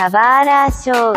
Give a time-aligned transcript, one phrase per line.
[0.00, 1.12] Show.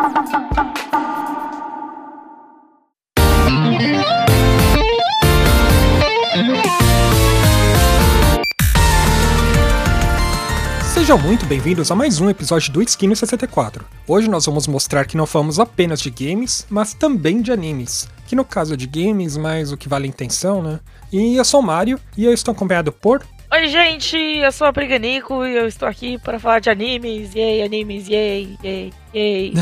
[10.94, 13.86] Sejam muito bem-vindos a mais um episódio do Esquino 64.
[14.06, 18.10] Hoje nós vamos mostrar que não falamos apenas de games, mas também de animes.
[18.28, 20.82] Que no caso é de games, mais o que vale a intenção, né?
[21.10, 23.26] E eu sou o Mario, e eu estou acompanhado por...
[23.54, 27.36] Oi, gente, eu sou a Briganico e eu estou aqui para falar de animes.
[27.36, 29.54] Yay, animes, yay, yay, yay.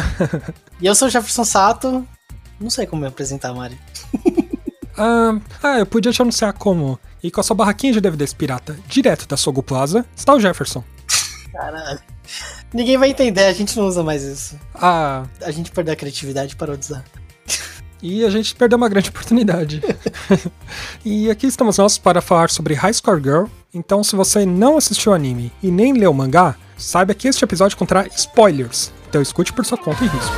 [0.79, 2.07] E eu sou o Jefferson Sato.
[2.57, 3.77] Não sei como me apresentar, Mari.
[4.97, 6.99] Ah, ah, eu podia te anunciar como...
[7.23, 10.83] E com a sua barraquinha de DVDs pirata direto da Sogo Plaza, está o Jefferson.
[11.51, 11.99] Caralho.
[12.73, 14.59] Ninguém vai entender, a gente não usa mais isso.
[14.75, 17.03] Ah, A gente perdeu a criatividade de usar.
[18.03, 19.79] E a gente perdeu uma grande oportunidade.
[21.05, 23.45] e aqui estamos nós para falar sobre High Score Girl.
[23.73, 27.77] Então, se você não assistiu anime e nem leu o mangá, saiba que este episódio
[27.77, 30.35] contará spoilers, então escute por sua conta e risco.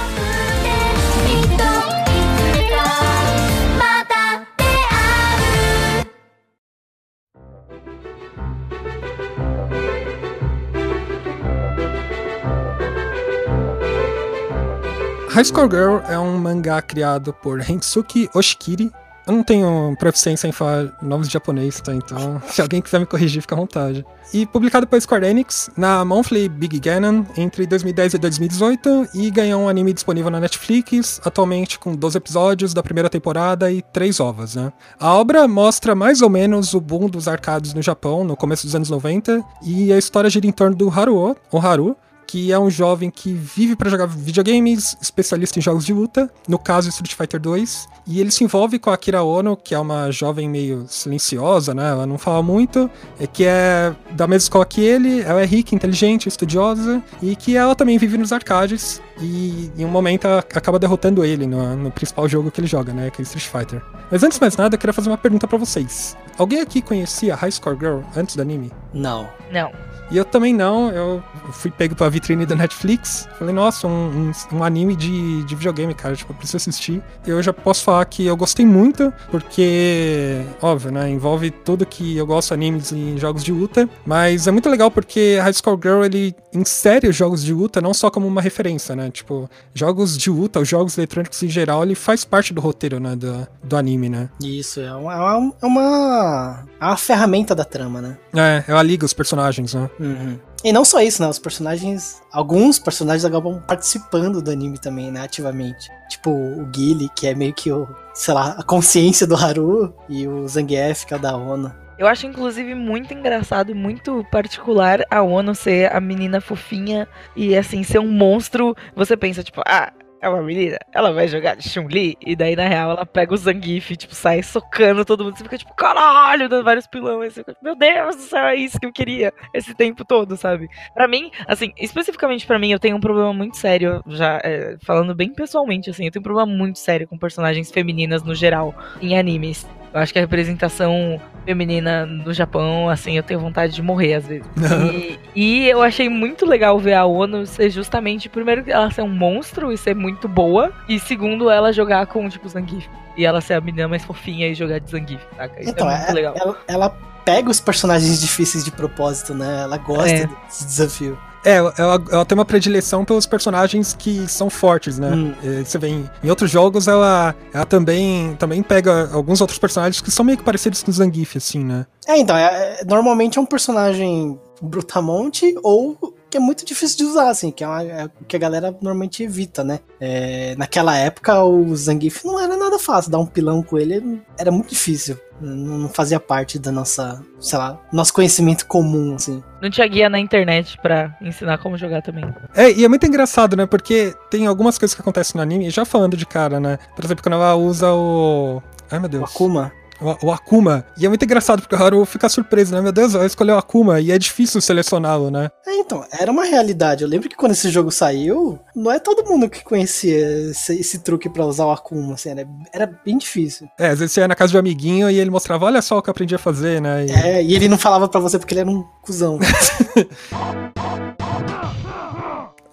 [15.30, 18.92] High School Girl é um mangá criado por Hensuki Oshikiri
[19.26, 21.94] eu não tenho proficiência em falar nomes de japonês, tá?
[21.94, 24.06] Então, se alguém quiser me corrigir, fica à vontade.
[24.34, 29.62] E publicado pela Square Enix na Monthly Big Ganon entre 2010 e 2018 e ganhou
[29.62, 34.56] um anime disponível na Netflix, atualmente com 12 episódios da primeira temporada e 3 ovas,
[34.56, 34.74] né?
[35.00, 38.76] A obra mostra mais ou menos o boom dos arcades no Japão no começo dos
[38.76, 41.96] anos 90 e a história gira em torno do Haruo, ou Haru,
[42.34, 46.58] que é um jovem que vive para jogar videogames, especialista em jogos de luta, no
[46.58, 50.10] caso Street Fighter 2, e ele se envolve com a Akira Ono, que é uma
[50.10, 51.92] jovem meio silenciosa, né?
[51.92, 52.90] Ela não fala muito,
[53.20, 57.56] é que é da mesma escola que ele, ela é rica, inteligente, estudiosa, e que
[57.56, 61.92] ela também vive nos arcades, e em um momento ela acaba derrotando ele no, no
[61.92, 63.12] principal jogo que ele joga, né?
[63.12, 63.80] Que é Street Fighter.
[64.10, 66.18] Mas antes de mais nada, eu queria fazer uma pergunta para vocês.
[66.36, 68.72] Alguém aqui conhecia High Score Girl antes do anime?
[68.92, 69.30] Não.
[69.52, 69.72] Não.
[70.12, 73.28] E eu também não, eu fui pego pela vitrine da Netflix.
[73.38, 77.02] Falei, nossa, um, um, um anime de, de videogame, cara, tipo, eu preciso assistir.
[77.26, 82.26] Eu já posso falar que eu gostei muito, porque, óbvio, né, envolve tudo que eu
[82.26, 83.90] gosto, animes e jogos de luta.
[84.06, 87.94] Mas é muito legal porque High Score Girl, ele insere os jogos de luta não
[87.94, 91.96] só como uma referência, né, tipo, jogos de luta, os jogos eletrônicos em geral, ele
[91.96, 94.30] faz parte do roteiro, né, do, do anime, né.
[94.42, 98.18] Isso, é uma, é uma, é uma, é uma ferramenta da trama, né?
[98.36, 99.90] É, ela liga os personagens, né.
[100.00, 100.40] Uhum.
[100.64, 101.28] E não só isso, né?
[101.28, 102.22] Os personagens.
[102.32, 105.22] Alguns personagens acabam participando do anime também, né?
[105.22, 105.90] Ativamente.
[106.10, 110.28] Tipo o Guile, que é meio que o, sei lá, a consciência do Haru, e
[110.28, 111.74] o Zangief, que é o da Ono.
[111.98, 117.56] Eu acho, inclusive, muito engraçado e muito particular a Ono ser a menina fofinha e,
[117.56, 118.76] assim, ser um monstro.
[118.96, 119.94] Você pensa, tipo, ah,
[120.24, 122.18] é uma menina, ela vai jogar de Chun-Li.
[122.26, 125.38] E daí, na real, ela pega o Zangief tipo, sai socando todo mundo.
[125.38, 127.36] Você fica, tipo, caralho, dando vários pilões.
[127.62, 130.70] Meu Deus do céu, é isso que eu queria esse tempo todo, sabe?
[130.94, 135.14] Pra mim, assim, especificamente pra mim, eu tenho um problema muito sério, já é, falando
[135.14, 139.18] bem pessoalmente, assim, eu tenho um problema muito sério com personagens femininas no geral, em
[139.18, 139.68] animes.
[139.94, 144.26] Eu acho que a representação feminina no Japão, assim, eu tenho vontade de morrer às
[144.26, 144.48] vezes.
[145.36, 149.10] E, e eu achei muito legal ver a ONU ser justamente, primeiro, ela ser um
[149.10, 152.88] monstro e ser muito boa, e segundo, ela jogar com, tipo, Zangief.
[153.18, 155.60] E ela ser a menina mais fofinha e jogar de Zangief, saca?
[155.62, 156.34] Isso Então, é muito é- legal.
[156.38, 156.90] ela, ela
[157.24, 159.62] pega os personagens difíceis de propósito, né?
[159.64, 160.26] Ela gosta É.
[160.48, 161.18] desse desafio.
[161.44, 161.74] É, ela,
[162.12, 165.10] ela tem uma predileção pelos personagens que são fortes, né?
[165.12, 165.34] Hum.
[165.44, 170.02] É, Você vê em, em outros jogos, ela, ela também, também pega alguns outros personagens
[170.02, 171.86] que são meio que parecidos com o Zangief, assim, né?
[172.08, 175.98] É, então, é- é- normalmente é um personagem brutamonte ou
[176.34, 178.72] que é muito difícil de usar, assim, que é, uma, é o que a galera
[178.72, 179.82] normalmente evita, né?
[180.02, 184.52] É, naquela época, o Zangief não era nada fácil, dar um pilão com ele era
[184.52, 185.16] muito difícil.
[185.40, 189.44] Não, fazia parte da nossa, sei lá, nosso conhecimento comum, assim.
[189.62, 192.26] Não tinha guia na internet pra ensinar como jogar também.
[192.56, 193.68] É, e é muito engraçado, né?
[193.68, 196.80] Porque tem algumas coisas que acontecem no anime, já falando de cara, né?
[196.96, 198.60] Por exemplo, quando ela usa o.
[198.90, 199.36] Ai, meu O Deus.
[199.36, 199.72] Akuma.
[200.04, 200.86] O, o Akuma.
[200.98, 202.82] E é muito engraçado, porque o Haru fica surpreso, né?
[202.82, 205.50] Meu Deus, ela escolheu o Akuma, e é difícil selecioná-lo, né?
[205.66, 207.04] É, então, era uma realidade.
[207.04, 211.00] Eu lembro que quando esse jogo saiu, não é todo mundo que conhecia esse, esse
[211.00, 213.68] truque pra usar o Akuma, assim, era, era bem difícil.
[213.80, 215.98] É, às vezes você ia na casa de um amiguinho e ele mostrava, olha só
[215.98, 217.06] o que eu aprendi a fazer, né?
[217.06, 219.40] E- É, e ele não falava pra você porque ele era um cuzão.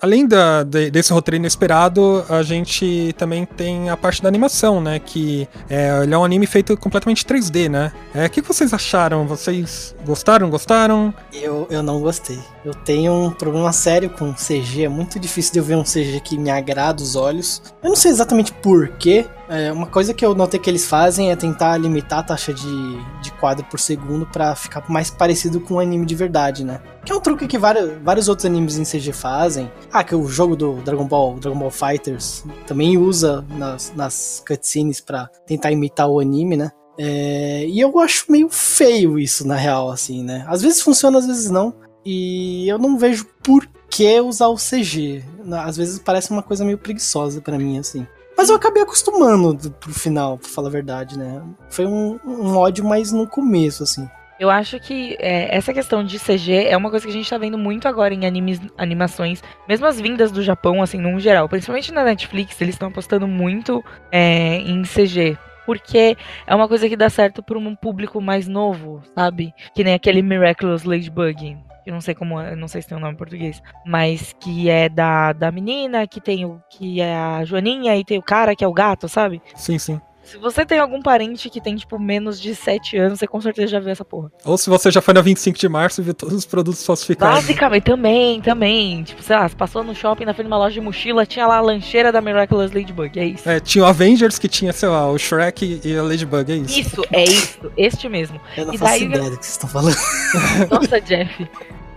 [0.01, 4.99] além da, de- desse roteiro inesperado, a gente também tem a parte da animação, né?
[4.99, 7.93] Que é, ele é um anime feito completamente 3D, né?
[8.15, 9.27] É, O que que vocês acharam?
[9.27, 11.13] Vocês gostaram, gostaram?
[11.33, 12.39] Eu, eu não gostei.
[12.65, 14.85] Eu tenho um problema sério com CG.
[14.85, 17.63] É muito difícil de eu ver um CG que me agrada os olhos.
[17.83, 19.27] Eu não sei exatamente porquê.
[19.51, 23.03] É, uma coisa que eu notei que eles fazem é tentar limitar a taxa de,
[23.21, 26.81] de quadro por segundo pra ficar mais parecido com um anime de verdade, né?
[27.05, 29.69] Que é um truque que vários, vários outros animes em CG fazem.
[29.91, 35.01] Ah, que o jogo do Dragon Ball, Dragon Ball Fighters, também usa nas, nas cutscenes
[35.01, 36.71] pra tentar imitar o anime, né?
[36.97, 40.45] É, e eu acho meio feio isso, na real, assim, né?
[40.47, 41.75] Às vezes funciona, às vezes não.
[42.07, 45.25] E eu não vejo por que usar o CG.
[45.65, 48.07] Às vezes parece uma coisa meio preguiçosa pra mim, assim.
[48.41, 51.43] Mas eu acabei acostumando do- pro final, pra falar a verdade, né?
[51.69, 54.09] Foi um, um ódio mais no começo, assim.
[54.39, 57.37] Eu acho que é, essa questão de CG é uma coisa que a gente tá
[57.37, 61.47] vendo muito agora em animes, animações, mesmo as vindas do Japão, assim, num geral.
[61.51, 65.37] Principalmente na Netflix, eles estão apostando muito é, em CG.
[65.67, 66.17] Porque
[66.47, 69.53] é uma coisa que dá certo para um público mais novo, sabe?
[69.75, 71.59] Que nem aquele Miraculous Ladybug.
[71.91, 74.71] Eu não sei como, eu não sei se tem um nome em português, mas que
[74.71, 78.55] é da, da menina, que tem o que é a Joaninha e tem o cara
[78.55, 79.43] que é o gato, sabe?
[79.57, 80.01] Sim, sim.
[80.23, 83.67] Se você tem algum parente que tem tipo menos de 7 anos, você com certeza
[83.67, 84.31] já viu essa porra.
[84.45, 87.41] Ou se você já foi na 25 de março e viu todos os produtos falsificados.
[87.41, 89.03] Basicamente, também, também.
[89.03, 91.45] Tipo, sei lá, você passou no shopping, na frente de uma loja de mochila, tinha
[91.49, 93.49] lá a lancheira da Miraculous Ladybug, é isso.
[93.49, 96.79] É, tinha o Avengers que tinha, sei lá, o Shrek e a Ladybug, é isso.
[96.79, 98.41] Isso, é isso, este mesmo.
[98.57, 99.97] Eu não E faço daí- ideia do que vocês estão falando.
[100.71, 101.49] Nossa, Jeff,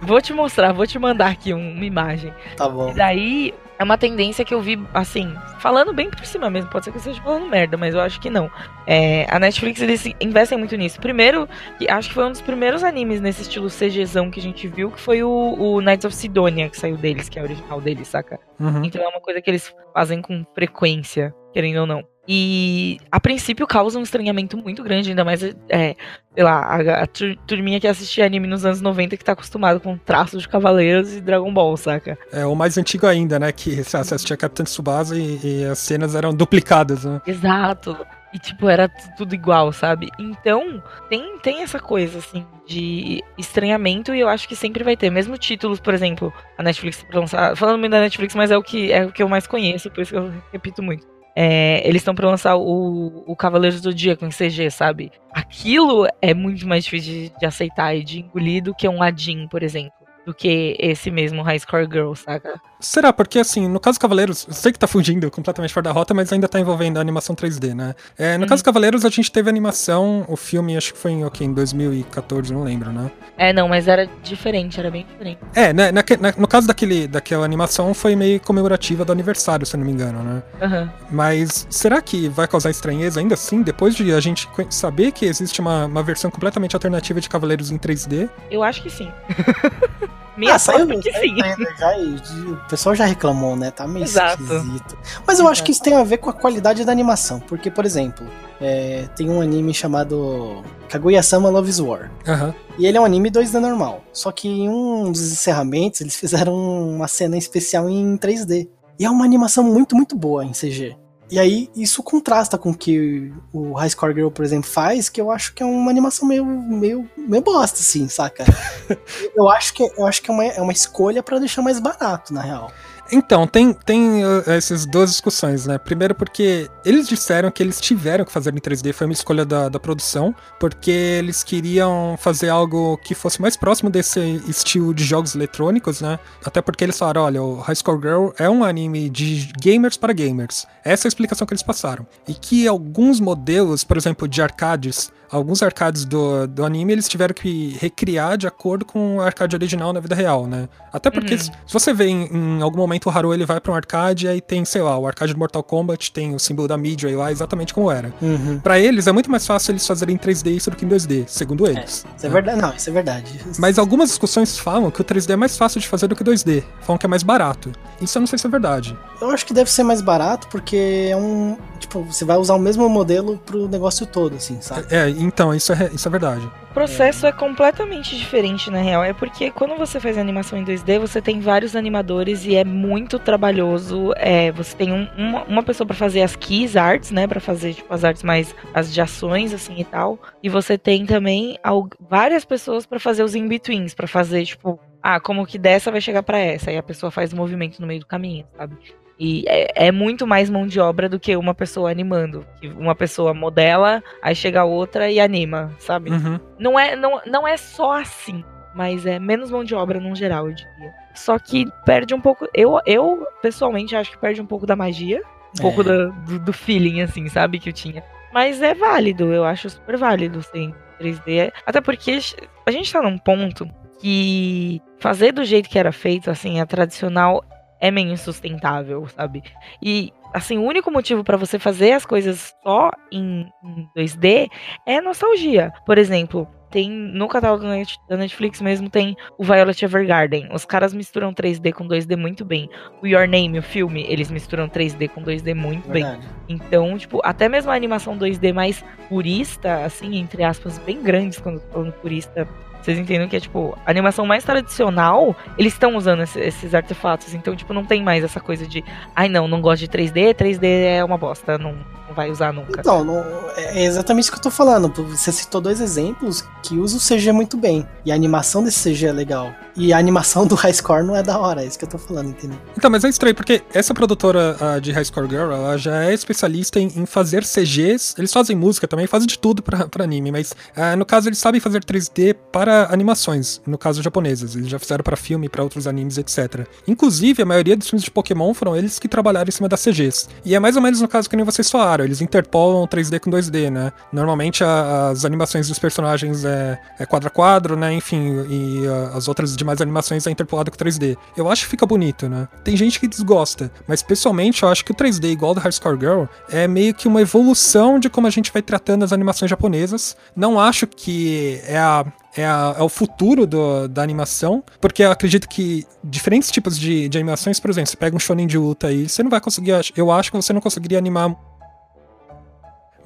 [0.05, 2.33] vou te mostrar, vou te mandar aqui um- uma imagem.
[2.55, 2.91] Tá bom.
[2.91, 6.85] E daí é uma tendência que eu vi, assim, falando bem por cima mesmo, pode
[6.85, 8.49] ser que eu esteja falando merda, mas eu acho que não.
[8.85, 10.99] É, a Netflix, eles investem muito nisso.
[11.01, 11.49] Primeiro,
[11.89, 14.99] acho que foi um dos primeiros animes nesse estilo CGzão que a gente viu, que
[15.01, 18.39] foi o, o Knights of Sidonia, que saiu deles, que é o original deles, saca?
[18.59, 18.83] Uhum.
[18.85, 22.03] Então é uma coisa que eles fazem com frequência, querendo ou não.
[22.25, 25.93] E a princípio causa um estranhamento muito grande, ainda mais, é,
[26.33, 29.81] sei lá, a, a tur- turminha que assistia anime nos anos 90 que tá acostumado
[29.81, 32.17] com traços de Cavaleiros e Dragon Ball, saca?
[32.31, 33.51] É o mais antigo ainda, né?
[33.51, 37.21] Que sei lá, você assistia Capitão Tsubasa e, e as cenas eram duplicadas, né?
[37.27, 37.97] Exato.
[38.33, 40.09] E, tipo, era tudo igual, sabe?
[40.17, 45.11] Então, tem, tem essa coisa, assim, de estranhamento e eu acho que sempre vai ter.
[45.11, 47.55] Mesmo títulos, por exemplo, a Netflix lançar.
[47.55, 50.01] Falando muito da Netflix, mas é o que, é o que eu mais conheço, por
[50.01, 51.05] isso que eu repito muito.
[51.35, 55.11] É, eles estão pra lançar o, o Cavaleiros do Zodíaco em CG, sabe?
[55.31, 59.47] Aquilo é muito mais difícil de, de aceitar e de engolir do que um Adin,
[59.47, 59.93] por exemplo.
[60.25, 62.61] Do que esse mesmo High Score Girl, saca?
[62.83, 63.13] Será?
[63.13, 66.31] Porque, assim, no caso Cavaleiros, eu sei que tá fugindo completamente fora da rota, mas
[66.33, 67.95] ainda tá envolvendo a animação 3D, né?
[68.17, 68.49] É, no Uhum.
[68.49, 72.51] caso Cavaleiros, a gente teve animação, o filme, acho que foi em, ok, em 2014,
[72.53, 73.09] não lembro, né?
[73.37, 75.39] É, não, mas era diferente, era bem diferente.
[75.55, 79.75] É, né, naque- na- no caso daquele, daquela animação, foi meio comemorativa do aniversário, se
[79.75, 80.43] eu não me engano, né?
[80.61, 80.91] Aham.
[81.09, 85.61] Mas será que vai causar estranheza ainda assim, depois de a gente saber que existe
[85.61, 88.29] uma, uma versão completamente alternativa de Cavaleiros em 3D?
[88.51, 89.09] Eu acho que sim.
[90.35, 91.37] Minha ah, saiu, é que saiu sim.
[91.77, 93.69] já de- o pessoal já reclamou, né?
[93.71, 94.41] Tá meio Exato.
[94.43, 94.97] esquisito.
[95.27, 97.39] Mas eu acho que isso tem a ver com a qualidade da animação.
[97.39, 98.25] Porque, por exemplo,
[98.59, 102.11] é, tem um anime chamado Kaguya-sama Love's War.
[102.27, 102.53] Aham.
[102.77, 104.03] E ele é um anime 2D normal.
[104.11, 108.67] Só que em um dos encerramentos eles fizeram uma cena especial em 3D.
[108.99, 110.95] E é uma animação muito, muito boa em CG.
[111.33, 115.19] E aí isso contrasta com o que o High Score Girl, por exemplo, faz, que
[115.19, 118.45] eu acho que é uma animação meio, meio, meio bosta, assim, saca?
[119.35, 122.31] eu acho que, eu acho que é, uma, é uma escolha pra deixar mais barato,
[122.31, 122.71] na real.
[123.11, 125.77] Então, tem, tem uh, essas duas discussões, né?
[125.77, 129.69] Primeiro porque eles disseram que eles tiveram que fazer em 3D, foi uma escolha da,
[129.69, 135.35] da produção, porque eles queriam fazer algo que fosse mais próximo desse estilo de jogos
[135.35, 136.17] eletrônicos, né?
[136.45, 140.13] Até porque eles falaram, olha, o High Score Girl é um anime de gamers para
[140.13, 140.65] gamers.
[140.83, 142.07] Essa é a explicação que eles passaram.
[142.27, 147.33] E que alguns modelos, por exemplo, de arcades, alguns arcades do, do anime, eles tiveram
[147.33, 150.69] que recriar de acordo com o arcade original na vida real, né?
[150.91, 151.39] Até porque Uhum.
[151.39, 154.25] se se você vê em, em algum momento o Haru ele vai pra um arcade
[154.25, 157.15] e aí tem, sei lá, o arcade do Mortal Kombat, tem o símbolo da Midway
[157.15, 158.13] lá, exatamente como era.
[158.21, 158.59] Uhum.
[158.59, 161.23] Pra eles é muito mais fácil eles fazerem em 3D isso do que em 2D,
[161.27, 162.05] segundo eles.
[162.15, 162.33] Isso é né?
[162.33, 162.61] verdade.
[162.61, 163.39] Não, isso é verdade.
[163.57, 166.25] Mas algumas discussões falam que o 3D é mais fácil de fazer do que o
[166.25, 166.63] 2D.
[166.81, 167.71] Falam que é mais barato.
[167.99, 168.95] Isso eu não sei se é verdade.
[169.19, 171.57] Eu acho que deve ser mais barato porque é um.
[171.79, 174.85] Tipo, você vai usar o mesmo modelo pro negócio todo, assim, sabe?
[174.89, 176.45] É, então, isso é, isso é verdade.
[176.69, 179.03] O processo é completamente diferente, na real.
[179.03, 183.19] É porque quando você faz animação em 2D, você tem vários animadores e é muito
[183.19, 184.11] trabalhoso.
[184.15, 187.27] É, você tem um- uma, uma pessoa pra fazer as keys arts, né?
[187.27, 188.55] Pra fazer, tipo, as artes mais.
[188.73, 190.17] as de ações, assim e tal.
[190.41, 195.19] E você tem também al- várias pessoas pra fazer os in-betweens, pra fazer, tipo, ah,
[195.19, 196.69] como que dessa vai chegar pra essa?
[196.71, 198.75] Aí a pessoa faz o movimento no meio do caminho, sabe?
[199.19, 202.45] E é, é muito mais mão de obra do que uma pessoa animando.
[202.77, 206.09] Uma pessoa modela, aí chega outra e anima, sabe?
[206.11, 206.39] Uhum.
[206.57, 208.43] Não é, não, não é só assim,
[208.75, 210.91] mas é menos mão de obra no geral, eu diria.
[211.13, 212.47] Só que perde um pouco.
[212.55, 215.21] Eu, eu pessoalmente acho que perde um pouco da magia,
[215.55, 215.61] um É.
[215.61, 217.59] pouco da- do, do feeling, assim, sabe?
[217.59, 218.03] Que eu tinha.
[218.33, 221.53] Mas é válido, eu acho super válido sem 3D.
[221.67, 222.17] Até porque
[222.65, 223.69] a gente tá num ponto
[224.01, 227.43] que fazer do jeito que era feito, assim, a tradicional
[227.83, 229.43] é meio insustentável, sabe?
[229.81, 234.47] E assim, o único motivo pra você fazer as coisas só em, em 2D
[234.85, 235.71] é nostalgia.
[235.85, 240.49] Por exemplo, tem no catálogo da Net- da Netflix mesmo tem o Violet Evergarden.
[240.51, 242.67] Os caras misturam 3D com 2D muito bem.
[243.01, 246.03] O Your Name, o filme, eles misturam 3D com 2D muito bem.
[246.03, 246.27] Verdade.
[246.49, 251.55] Então, tipo, até mesmo a animação 2D mais purista, assim, entre aspas, bem grandes quando
[251.57, 252.47] eu tô falando purista.
[252.83, 257.33] Vocês entendem que é, tipo, a animação mais tradicional, eles estão usando esse- esses artefatos.
[257.33, 258.83] Então, tipo, não tem mais essa coisa de,
[259.15, 260.65] ai não, não gosto de 3D, 3D
[260.97, 261.71] é uma bosta, não,
[262.07, 262.79] não vai usar nunca.
[262.79, 263.23] Então, não-
[263.55, 264.91] é exatamente isso que eu tô falando.
[265.09, 267.87] Você citou dois exemplos que usam o CG muito bem.
[268.05, 269.53] E a animação desse CG é legal.
[269.75, 271.97] E a animação do High Score não é da hora, é isso que eu tô
[271.97, 272.57] falando, entendeu?
[272.77, 276.13] Então, mas é estranho, porque essa produtora a, de High Score Girl, ela já é
[276.13, 278.15] especialista em, em fazer CGs.
[278.17, 281.39] Eles fazem música também, fazem de tudo pra, pra anime, mas ah, no caso eles
[281.39, 284.55] sabem fazer 3D para animações, no caso japonesas.
[284.55, 286.67] Eles já fizeram pra filme, pra outros animes, etc.
[286.87, 290.27] Inclusive, a maioria dos filmes de Pokémon foram eles que trabalharam em cima das CGs.
[290.45, 293.29] E é mais ou menos no caso que nem vocês falaram, eles interpolam 3D com
[293.29, 293.91] 2D, né?
[294.11, 297.93] Normalmente a- as animações dos personagens é, é quadro a quadro, né?
[297.93, 301.17] Enfim, e ah, as outras demais animações é interpolado com 3D.
[301.37, 302.47] Eu acho que fica bonito, né?
[302.63, 306.23] Tem gente que desgosta, mas pessoalmente eu acho que o 3D igual do Score Girl
[306.49, 310.15] é meio que uma evolução de como a gente vai tratando as animações japonesas.
[310.35, 315.11] Não acho que é a é, a- é o futuro do- da animação, porque eu
[315.11, 318.87] acredito que diferentes tipos de, de animações, por exemplo, você pega um shonen de luta
[318.87, 321.35] aí, você não vai conseguir, eu acho que você não conseguiria animar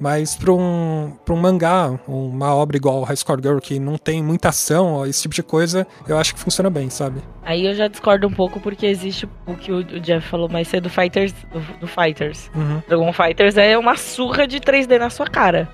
[0.00, 4.22] mas pra um, pra um mangá, uma obra igual High Score Girl, que não tem
[4.22, 7.20] muita ação, ó, esse tipo de coisa, eu acho que funciona bem, sabe?
[7.42, 10.90] Aí eu já discordo um pouco porque existe o que o Jeff falou mais cedo,
[10.90, 12.50] Fighters, do, do Fighters.
[12.54, 12.82] Uhum.
[12.86, 15.68] Dragon Fighters é uma surra de 3D na sua cara,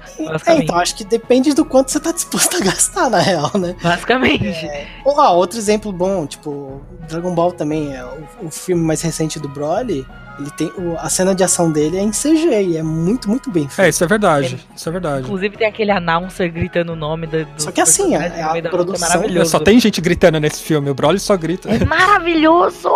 [0.46, 3.74] É, então, acho que depende do quanto você tá disposto a gastar, na real, né?
[3.82, 4.70] Basicamente.
[5.04, 9.38] Ou, ah, outro exemplo bom, tipo, Dragon Ball também, é o, o filme mais recente
[9.38, 10.06] do Broly,
[10.38, 10.68] ele tem.
[10.76, 13.68] o- a cena de ação dele é em CG e é muito, muito bem É,
[13.68, 13.90] feito.
[13.90, 15.24] isso é verdade, isso é verdade.
[15.24, 17.46] Inclusive tem aquele announcer gritando o nome do.
[17.56, 19.50] Só que assim, personagem a- a produção- É maravilhoso.
[19.50, 21.68] Só tem gente gritando nesse filme, o Broly só grita.
[21.70, 22.88] É maravilhoso!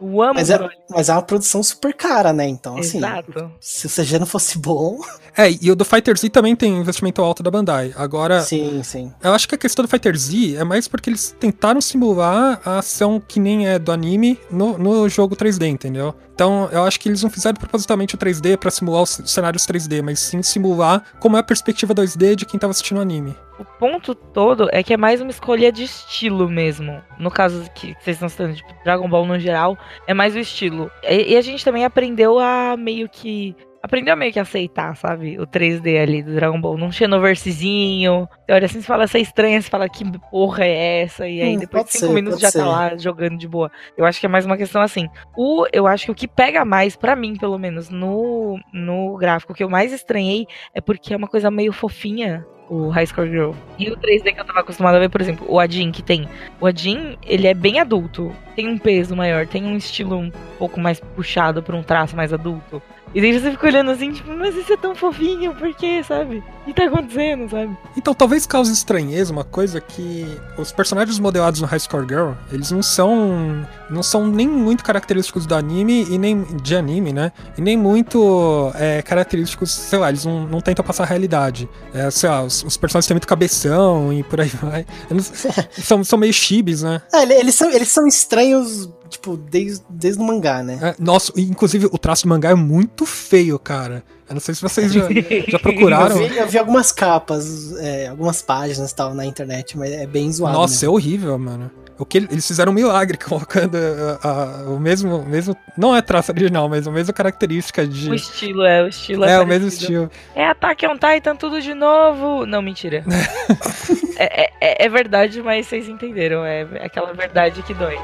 [0.00, 0.74] Eu amo Mas o é, Broly.
[0.90, 2.46] mas é uma produção super cara, né?
[2.46, 3.50] Então, assim, Exato.
[3.60, 4.98] se o CG não fosse bom.
[5.36, 7.92] É, e o do Fighter Z também tem investimento alto da Bandai.
[7.96, 9.12] Agora, Sim, sim.
[9.20, 12.78] eu acho que a questão do Fighter Z é mais porque eles tentaram simular a
[12.78, 16.14] ação que nem é do anime no, no jogo 3D, entendeu?
[16.34, 20.02] Então, eu acho que eles não fizeram propositalmente o 3D pra simular os cenários 3D,
[20.02, 23.36] mas sim simular como é a perspectiva 2D de quem tava assistindo o anime.
[23.56, 27.00] O ponto todo é que é mais uma escolha de estilo mesmo.
[27.20, 30.90] No caso que vocês estão citando, tipo, Dragon Ball no geral, é mais o estilo.
[31.08, 33.54] E a gente também aprendeu a meio que.
[33.84, 35.38] Aprendeu a meio que aceitar, sabe?
[35.38, 36.78] O 3D ali do Dragon Ball.
[36.78, 38.26] Num Xenoversezinho.
[38.46, 41.28] Você olha assim, você fala, você é estranha, você fala, que porra é essa?
[41.28, 42.60] E aí Hum, depois de 5 ser, minutos já ser.
[42.60, 43.70] tá lá jogando de boa.
[43.94, 45.06] Eu acho que é mais uma questão assim.
[45.36, 49.52] O, eu acho que o que pega mais, pra mim, pelo menos, no, no gráfico,
[49.52, 53.28] o que eu mais estranhei é porque é uma coisa meio fofinha o High Score
[53.28, 53.52] Girl.
[53.78, 56.26] E o 3D que eu tava acostumada a ver, por exemplo, o Adin que tem.
[56.58, 58.34] O Adin, ele é bem adulto.
[58.56, 62.32] Tem um peso maior, tem um estilo um pouco mais puxado pra um traço mais
[62.32, 62.80] adulto.
[63.14, 66.42] E daí você fica olhando assim, tipo, mas isso é tão fofinho, por quê, sabe?
[66.62, 67.76] O que tá acontecendo, sabe?
[67.96, 70.26] Então, talvez cause estranheza uma coisa que
[70.58, 75.46] os personagens modelados no High Score Girl, eles não são não são nem muito característicos
[75.46, 77.30] do anime e nem de anime, né?
[77.56, 81.68] E nem muito é, característicos, sei lá, eles não, não tentam passar a realidade.
[81.92, 84.84] É, sei lá, os, os personagens têm muito cabeção e por aí vai.
[85.10, 85.20] Não-
[85.70, 87.00] são, são meio chibis, né?
[87.12, 90.78] É, ele- eles, são, eles são estranhos, tipo, desde, desde o mangá, né?
[90.80, 94.02] É, nossa, inclusive o traço do mangá é muito feio, cara.
[94.28, 95.02] Eu não sei se vocês já,
[95.48, 96.16] já procuraram.
[96.22, 100.06] Eu vi, eu vi algumas capas, é, algumas páginas e tal na internet, mas é
[100.06, 100.56] bem zoado.
[100.56, 101.70] Nossa, é horrível, mano.
[101.96, 105.56] O que eles fizeram um milagre colocando a- a- o mesmo, mesmo.
[105.76, 108.10] Não é traço original, mas a mesma característica de.
[108.10, 109.34] O estilo é, o estilo é.
[109.34, 110.10] é, o mesmo estilo.
[110.34, 112.46] É Attack on Titan tudo de novo.
[112.46, 113.04] Não, mentira.
[114.16, 116.44] é, é- é- é verdade, mas vocês entenderam.
[116.44, 117.96] É aquela verdade que dói.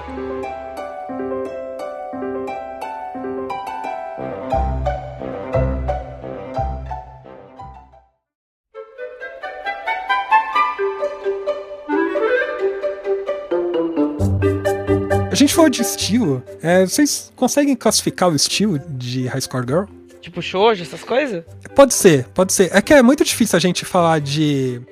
[15.35, 16.43] Gente falou de estilo.
[16.63, 19.85] É, vocês conseguem classificar o estilo de High Score Girl?
[20.21, 21.45] Tipo shoujo, essas coisas?
[21.75, 22.71] Pode ser, pode ser.
[22.75, 24.83] É que é muito difícil a gente falar de.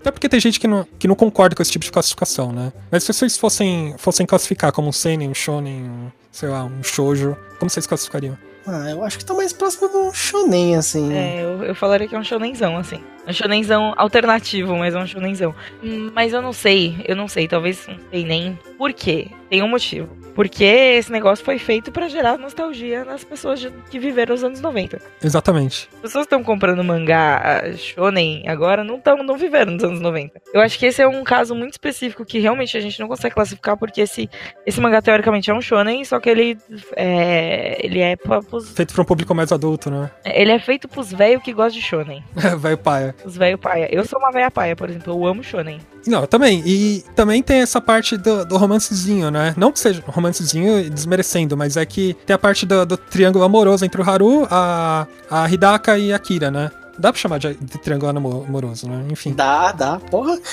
[0.00, 2.72] Até porque tem gente que não, que não concorda com esse tipo de classificação, né?
[2.90, 6.82] Mas se vocês fossem, fossem classificar como um seinen, um shonen, um, sei lá, um
[6.82, 8.38] shoujo, como vocês classificariam?
[8.66, 11.12] Ah, eu acho que tá mais próximo de um shonen, assim.
[11.14, 13.00] É, eu, eu falaria que é um shonenzão, assim.
[13.26, 15.54] Um shonenzão alternativo, mas é um shonenzão.
[15.82, 19.28] Hum, Mas eu não sei, eu não sei, talvez não sei nem por quê.
[19.48, 20.08] Tem um motivo.
[20.34, 24.60] Porque esse negócio foi feito pra gerar nostalgia nas pessoas de- que viveram os anos
[24.60, 25.00] 90.
[25.22, 25.88] Exatamente.
[25.94, 30.40] As pessoas que estão comprando mangá shonen agora não estão não viveram nos anos 90.
[30.52, 33.34] Eu acho que esse é um caso muito específico que realmente a gente não consegue
[33.34, 34.28] classificar porque esse,
[34.66, 36.58] esse mangá teoricamente é um shonen, só que ele
[36.96, 40.10] é ele é pros, Feito pra um público mais adulto, né?
[40.24, 42.22] ele é feito pros velhos que gostam de shonen.
[42.58, 43.14] Vai paia.
[43.24, 43.88] Os velho paia.
[43.94, 45.78] Eu sou uma velha paia, por exemplo, eu amo shonen.
[46.06, 46.62] Não, também.
[46.64, 49.35] E também tem essa parte do, do romancezinho, né?
[49.56, 53.44] Não que seja um romancezinho desmerecendo, mas é que tem a parte do, do triângulo
[53.44, 56.70] amoroso entre o Haru, a, a Hidaka e a Kira, né?
[56.98, 59.04] Dá pra chamar de, de triângulo amo- amoroso, né?
[59.10, 59.32] Enfim.
[59.34, 60.38] Dá, dá, porra.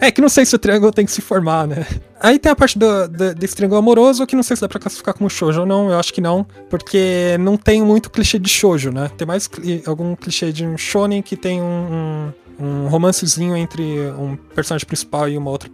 [0.00, 1.84] É que não sei se o triângulo tem que se formar, né?
[2.20, 4.78] Aí tem a parte do, do- desse triângulo amoroso, que não sei se dá pra
[4.78, 8.48] classificar como shoujo ou não, eu acho que não, porque não tem muito clichê de
[8.48, 9.10] shoujo, né?
[9.18, 13.82] Tem mais cli- algum clichê de um shonen que tem um, um, um romancezinho entre
[14.12, 15.68] um personagem principal e uma outra.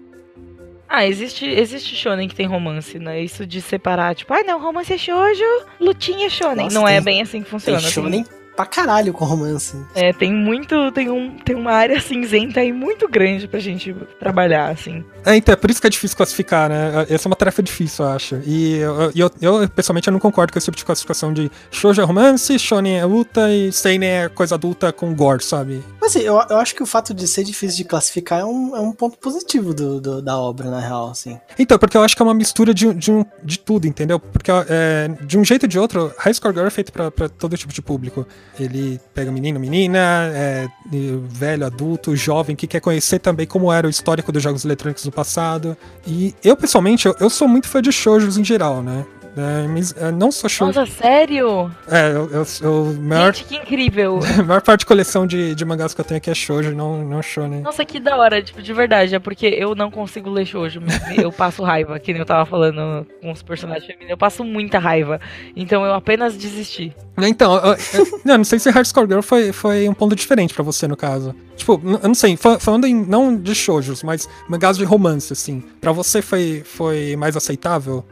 [0.97, 3.21] Ah, existe, existe shonen que tem romance, né?
[3.21, 5.43] Isso de separar, tipo, ah, não, romance é shoujo,
[5.81, 6.67] lutinha é shonen.
[6.67, 7.79] Nossa, não é tem- bem assim que Tem funciona.
[7.79, 7.91] assim.
[7.91, 8.25] shonen
[8.55, 9.77] pra caralho com romance.
[9.97, 14.69] É, tem muito, tem, um, tem uma área cinzenta aí muito grande pra gente trabalhar,
[14.71, 15.05] assim.
[15.27, 17.05] É, então, é por isso que é difícil classificar, né?
[17.11, 18.41] Essa é uma tarefa difícil, eu acho.
[18.47, 19.31] E eu, eu,
[19.63, 22.97] eu, pessoalmente, eu não concordo com esse tipo de classificação de shoujo é romance, shonen
[23.01, 25.83] é luta e seinen é coisa adulta com gore, sabe?
[26.05, 28.77] Mas assim, eu, eu acho que o fato de ser difícil de classificar é um,
[28.77, 31.41] é um ponto positivo do, do- da obra, na real, assim.
[31.59, 34.21] Então, porque eu acho que é uma mistura de, de, um, de tudo, entendeu?
[34.21, 37.27] Porque é, de um jeito ou de outro, High Score Girl é feito pra, pra
[37.27, 38.27] todo tipo de público.
[38.61, 39.99] Ele pega menino, menina,
[40.35, 40.69] é,
[41.23, 45.11] velho, adulto, jovem, que quer conhecer também como era o histórico dos jogos eletrônicos do
[45.11, 45.75] passado.
[46.07, 49.07] E eu, pessoalmente, eu, eu sou muito fã de shoujos em geral, né?
[49.37, 50.79] É, é, não só shoujo.
[50.79, 51.71] Nossa, sério?
[51.91, 54.21] É, eu, eu, eu- maior, Gente, que incrível.
[54.39, 57.05] a maior parte de coleção de, de mangás que eu tenho aqui é shoujo, não,
[57.05, 57.61] não shonen.
[57.63, 59.15] Nossa, que da hora, tipo, de verdade.
[59.15, 60.81] É porque eu não consigo ler shoujo.
[61.17, 64.11] Eu passo raiva, que nem eu tava falando com os personagens femininos.
[64.11, 65.21] Eu passo muita raiva.
[65.57, 66.95] Então eu apenas desisti.
[67.19, 70.63] Então, eu, eu- não, não sei se Hardcore Girl foi, foi um ponto diferente pra
[70.63, 71.35] você, no caso.
[71.57, 75.63] Tipo, eu não sei, fa- falando em, não de shoujos, mas mangás de romance, assim.
[75.81, 78.05] Pra você foi, foi mais aceitável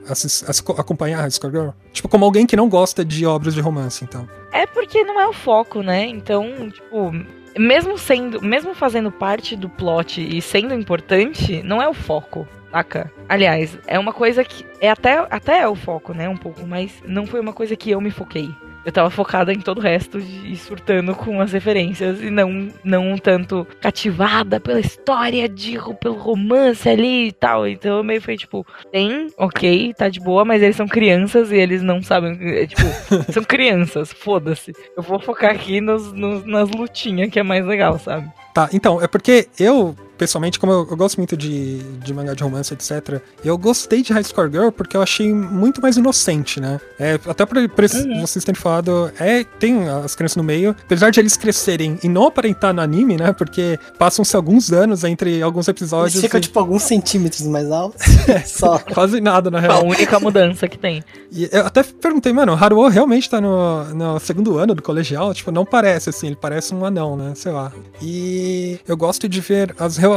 [0.77, 1.69] acompanhar Hardcore Girl?
[1.93, 4.29] Tipo, como alguém que não gosta de obras de romance, então.
[4.53, 6.07] É porque não é o foco, né?
[6.07, 7.13] Então, tipo,
[7.59, 12.47] mesmo sendo, mesmo fazendo parte do plot e sendo importante, não é o foco.
[12.71, 13.13] Saca?
[13.29, 14.65] Aliás, é uma coisa que.
[14.81, 16.27] É até, até é o foco, né?
[16.29, 18.49] Um pouco, mas não foi uma coisa que eu me foquei.
[18.85, 23.17] Eu tava focada em todo o resto e surtando com as referências e não, não
[23.17, 27.67] tanto cativada pela história, de, pelo romance ali e tal.
[27.67, 31.57] Então eu meio foi tipo, tem, ok, tá de boa, mas eles são crianças e
[31.57, 32.37] eles não sabem.
[32.41, 32.83] é, tipo,
[33.33, 34.73] são crianças, foda-se.
[34.97, 38.29] Eu vou focar aqui nos, nos- nas lutinhas, que é mais legal, sabe?
[38.55, 42.45] Tá, então, é porque eu, pessoalmente, como eu, eu gosto muito de, de mangá de
[42.45, 46.81] romance, etc., eu gostei de High Score Girl porque eu achei muito mais inocente, né?
[46.97, 48.21] É, até por, por isso, Uhum.
[48.21, 52.27] vocês terem falado, é, tem as crianças no meio, apesar de eles crescerem e não
[52.29, 53.33] aparentar no anime, né?
[53.33, 56.21] Porque passam-se alguns anos entre alguns Eles episódios.
[56.23, 58.01] ficam, e tipo, alguns centímetros mais altos.
[58.47, 58.79] Só.
[58.79, 59.85] Quase nada, na A real.
[59.85, 61.03] única mudança que tem.
[61.33, 65.35] E eu até perguntei, mano, o Haruo realmente tá no, no segundo ano do colegial?
[65.35, 67.33] Tipo, não parece assim, ele parece um anão, né?
[67.35, 67.73] Sei lá.
[68.01, 70.12] E eu gosto de ver as relações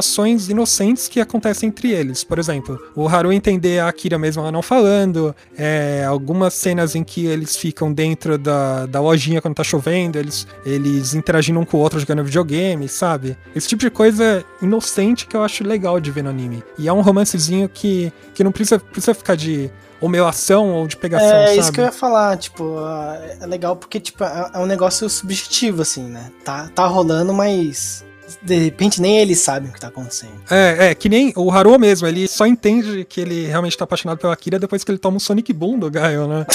[0.49, 2.23] inocentes que acontecem entre eles.
[2.23, 7.03] Por exemplo, o Haru entender a Akira mesmo ela não falando, é, algumas cenas em
[7.03, 11.77] que eles ficam dentro da, da lojinha quando tá chovendo, eles, eles interagindo um com
[11.77, 13.37] o outro jogando videogame, sabe?
[13.55, 16.63] Esse tipo de coisa inocente que eu acho legal de ver no anime.
[16.77, 20.97] E é um romancezinho que, que não precisa, precisa ficar de ou melação ou de
[20.97, 21.59] pegação, É sabe?
[21.59, 25.09] isso que eu ia falar, tipo, ah, é legal porque, tipo, é é um negócio
[25.09, 26.31] subjetivo, assim, né?
[26.43, 28.05] Tá, tá rolando, mas
[28.41, 30.33] de repente nem eles sabem o que tá acontecendo.
[30.49, 34.17] É, é, que nem o Haruo mesmo, ele só entende que ele realmente tá apaixonado
[34.17, 36.45] pela Akira depois que ele toma um Sonic Boom do Gaio, né?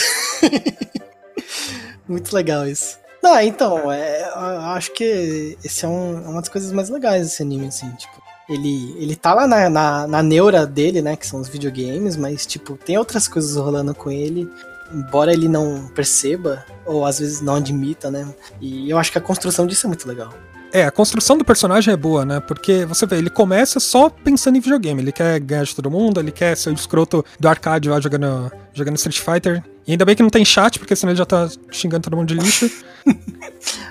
[2.08, 2.98] Muito legal isso.
[3.22, 7.22] Não, então, é, eu acho que esse é, um- é uma das coisas mais legais
[7.26, 8.20] desse anime, assim, tipo.
[8.48, 12.44] Ele, ele tá lá na, na, na neura dele, né, que são os videogames, mas,
[12.44, 14.50] tipo, tem outras coisas rolando com ele,
[14.92, 18.26] embora ele não perceba, ou às vezes não admita, né,
[18.60, 20.34] e eu acho que a construção disso é muito legal.
[20.72, 22.40] É, a construção do personagem é boa, né?
[22.40, 25.02] Porque você vê, ele começa só pensando em videogame.
[25.02, 28.52] Ele quer ganhar de todo mundo, ele quer ser o escroto do arcade lá jogando,
[28.72, 29.64] jogando Street Fighter.
[29.86, 32.28] E ainda bem que não tem chat, porque senão ele já tá xingando todo mundo
[32.28, 32.70] de lixo.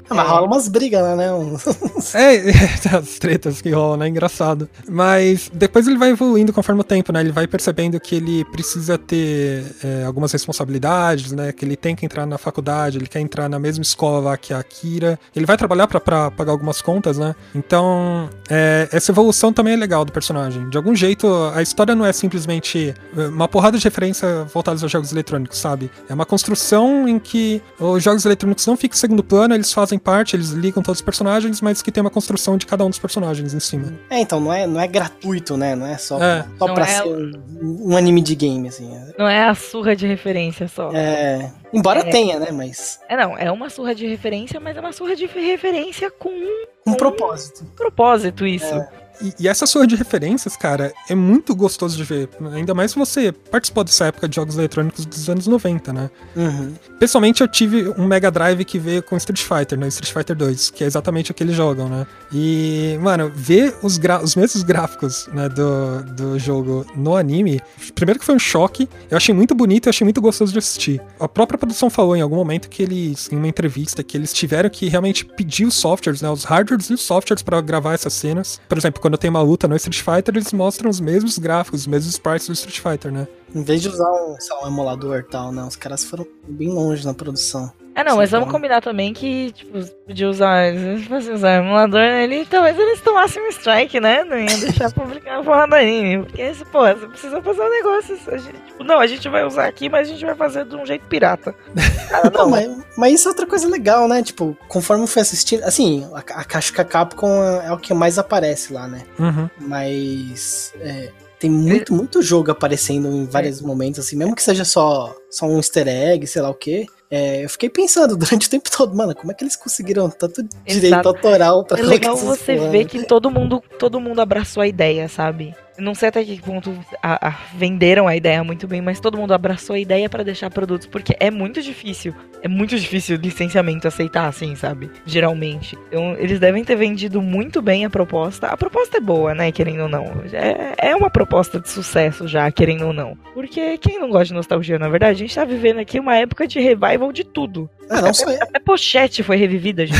[0.10, 1.32] Mas rola umas brigas lá, né?
[1.32, 1.56] Um-
[2.16, 4.08] É, as tretas que rolam, né?
[4.08, 4.68] Engraçado.
[4.90, 7.20] Mas depois ele vai evoluindo conforme o tempo, né?
[7.22, 11.52] Ele vai percebendo que ele precisa ter é, algumas responsabilidades, né?
[11.52, 14.54] Que ele tem que entrar na faculdade, ele quer entrar na mesma escola lá que
[14.54, 15.20] a Akira.
[15.36, 17.36] Ele vai trabalhar pra, pra pagar algumas contas, né?
[17.54, 20.68] Então, é, essa evolução também é legal do personagem.
[20.70, 24.92] De algum jeito, a história não é simplesmente é, uma porrada de referência voltadas aos
[24.92, 25.79] jogos eletrônicos, sabe?
[26.10, 30.00] É uma construção em que os jogos eletrônicos não ficam em segundo plano, eles fazem
[30.00, 32.98] parte, eles ligam todos os personagens, mas que tem uma construção de cada um dos
[33.00, 33.94] personagens em cima.
[34.10, 35.76] É, então, não é, não é gratuito, né?
[35.76, 36.46] Não é só, É.
[36.58, 38.90] só Não pra é ser um, um anime de game, assim.
[39.18, 40.92] Não é a surra de referência só.
[40.94, 41.20] É.
[41.20, 42.04] É, embora É.
[42.04, 42.52] tenha, né?
[42.52, 46.66] Mas não, é uma surra de referência, mas é uma surra de referência com um
[46.86, 47.66] com propósito.
[47.76, 48.74] propósito isso.
[49.22, 52.30] E, e essa surra de referências, cara, é muito gostoso de ver.
[52.54, 56.10] Ainda mais se você participou dessa época de jogos eletrônicos dos anos 90, né?
[56.36, 56.74] Uhum.
[57.00, 59.88] Pessoalmente, eu tive um Mega Drive que veio com Street Fighter, né?
[59.90, 62.06] Street Fighter 2, que é exatamente o que eles jogam, né?
[62.32, 67.60] E, mano, ver os, gra- os mesmos gráficos né, do, do jogo no anime,
[67.96, 71.02] primeiro que foi um choque, eu achei muito bonito e achei muito gostoso de assistir.
[71.20, 74.70] A própria produção falou em algum momento que eles, em uma entrevista, que eles tiveram
[74.70, 76.30] que realmente pedir os softwares, né?
[76.30, 78.60] Os hardwares e os softwares pra gravar essas cenas.
[78.70, 81.88] Por exemplo, quando tem uma luta no Street Fighter, eles mostram os mesmos gráficos, os
[81.88, 83.28] mesmos sprites do Street Fighter, né?
[83.56, 85.64] Em vez de usar um, sei lá, um emulador e tal, né?
[85.64, 87.72] Os caras foram bem longe na produção.
[87.96, 88.54] É, não, mas Sim, vamos bom.
[88.54, 93.50] combinar também que, tipo, podia usar, se fosse usar emulador ali, talvez eles tomassem um
[93.50, 94.24] strike, né?
[94.24, 96.24] Não ia deixar publicar a porra do anime.
[96.26, 98.18] Porque, esse, pô, você precisa fazer um negócio.
[98.28, 100.76] A gente, tipo, não, a gente vai usar aqui, mas a gente vai fazer de
[100.76, 101.54] um jeito pirata.
[102.10, 104.24] Cara, Não, não, mas, mas isso é outra coisa legal, né?
[104.24, 105.64] Tipo, conforme eu fui assistindo.
[105.64, 109.04] Assim, a, a caixa que a Capcom é, é o que mais aparece lá, né?
[109.20, 109.50] Uhum.
[109.60, 110.74] Mas.
[110.80, 115.46] é, tem muito, muito jogo aparecendo em vários momentos, assim, mesmo que seja só, só
[115.46, 116.86] um easter egg, sei lá o quê.
[117.12, 120.44] É, eu fiquei pensando durante o tempo todo, mano, como é que eles conseguiram tanto
[120.66, 121.08] direito Exato.
[121.08, 122.86] autoral pra É legal você ver né?
[122.86, 125.56] que todo mundo, todo mundo abraçou a ideia, sabe?
[125.80, 129.34] Não sei até que ponto a- a- venderam a ideia muito bem, mas todo mundo
[129.34, 132.14] abraçou a ideia pra deixar produtos, porque é muito difícil.
[132.42, 134.90] É muito difícil o licenciamento aceitar assim, sabe?
[135.06, 135.78] Geralmente.
[135.90, 138.48] Então, eles devem ter vendido muito bem a proposta.
[138.48, 139.52] A proposta é boa, né?
[139.52, 140.06] Querendo ou não.
[140.32, 143.18] É, é uma proposta de sucesso já, querendo ou não.
[143.34, 146.48] Porque quem não gosta de nostalgia, na verdade, a gente tá vivendo aqui uma época
[146.48, 147.70] de revival de tudo.
[147.90, 148.42] Ah, não só eu.
[148.44, 150.00] Até pochete foi revivida, gente.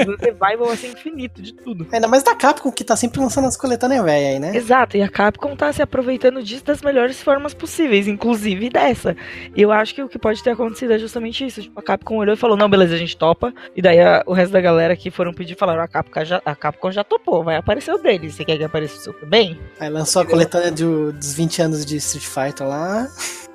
[0.00, 1.86] Um revival assim infinito de tudo.
[1.92, 4.56] Ainda mais da Capcom, que tá sempre lançando as coletâneas velhas aí, né?
[4.56, 9.16] Exato, e a Capcom tá se aproveitando disso das melhores formas possíveis, inclusive dessa.
[9.54, 11.62] E eu acho que o que pode ter acontecido é justamente isso.
[11.62, 13.52] Tipo, a Capcom olhou e falou, não, beleza, a gente topa.
[13.76, 16.54] E daí a- o resto da galera que foram pedir falaram, a Capcom já, a
[16.56, 18.30] Capcom já topou, vai aparecer o dele.
[18.30, 19.60] Você quer que apareça o seu também?
[19.78, 23.06] Aí lançou a coletânea de- dos 20 anos de Street Fighter lá.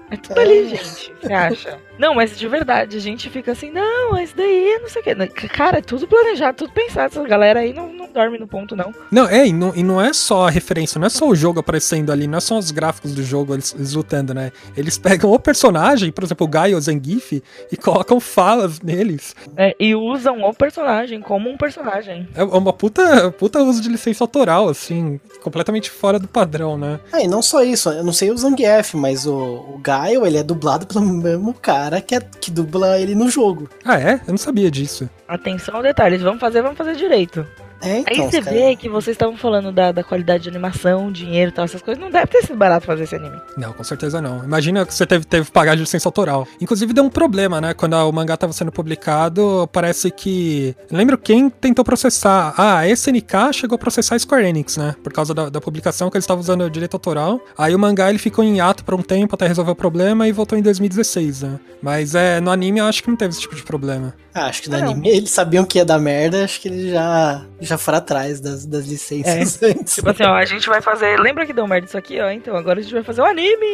[0.09, 1.13] É tudo ali, gente.
[1.21, 1.79] Você acha?
[1.97, 5.15] Não, mas de verdade, a gente fica assim, não, isso daí, não sei o quê.
[5.49, 7.07] Cara, é tudo planejado, tudo pensado.
[7.07, 8.93] Essa galera aí não, não dorme no ponto, não.
[9.11, 11.59] Não, é, e não, e não é só a referência, não é só o jogo
[11.59, 14.51] aparecendo ali, não é só os gráficos do jogo eles, eles lutando, né?
[14.75, 19.35] Eles pegam o personagem, por exemplo, o Guy ou o Zangief, e colocam falas neles.
[19.55, 22.27] É, e usam o personagem como um personagem.
[22.33, 26.99] É uma puta, puta uso de licença autoral, assim, completamente fora do padrão, né?
[27.11, 30.37] Ah, e não só isso, eu não sei o Zangief, mas o, o Gaio, ele
[30.37, 33.69] é dublado pelo mesmo cara que, é, que dubla ele no jogo.
[33.83, 34.15] Ah, é?
[34.27, 35.09] Eu não sabia disso.
[35.27, 37.45] Atenção ao detalhes, vamos fazer, vamos fazer direito.
[37.81, 41.11] É, então, Aí você caras- vê que vocês estavam falando da, da qualidade de animação,
[41.11, 42.01] dinheiro e tal, essas coisas.
[42.03, 43.39] Não deve ter sido barato fazer esse anime.
[43.55, 44.43] Não, com certeza não.
[44.43, 46.47] Imagina que você teve, teve que pagar de licença autoral.
[46.59, 47.73] Inclusive deu um problema, né?
[47.73, 50.75] Quando o mangá tava sendo publicado, parece que.
[50.89, 52.53] Eu lembro quem tentou processar.
[52.57, 54.95] Ah, a SNK chegou a processar a Square Enix, né?
[55.03, 57.39] Por causa da, da publicação que eles estavam usando o direito autoral.
[57.57, 60.31] Aí o mangá ele ficou em ato por um tempo até resolver o problema e
[60.31, 61.59] voltou em 2016, né?
[61.81, 64.13] Mas é, no anime eu acho que não teve esse tipo de problema.
[64.33, 64.91] Ah, acho que no Não.
[64.91, 68.65] anime eles sabiam que ia dar merda, acho que eles já, já foram atrás das,
[68.65, 69.95] das licenças antes.
[69.95, 71.19] Tipo assim, ó, a gente vai fazer.
[71.19, 72.29] Lembra que deu merda isso aqui, ó?
[72.29, 73.73] Então agora a gente vai fazer o anime!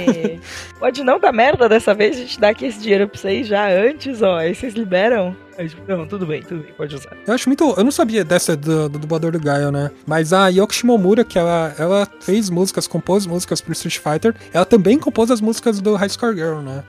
[0.78, 3.68] Pode não dar merda dessa vez, a gente dá aqui esse dinheiro pra vocês já
[3.68, 4.36] antes, ó.
[4.36, 5.36] Aí vocês liberam.
[5.56, 7.16] Aí, tipo, não, tudo bem, tudo bem, pode usar.
[7.26, 7.74] Eu acho muito.
[7.76, 9.90] Eu não sabia dessa do, do dublador do Gaio, né?
[10.04, 14.64] Mas a Yoko Shimomura, que ela, ela fez músicas, compôs músicas pro Street Fighter, ela
[14.64, 16.82] também compôs as músicas do High Score Girl, né?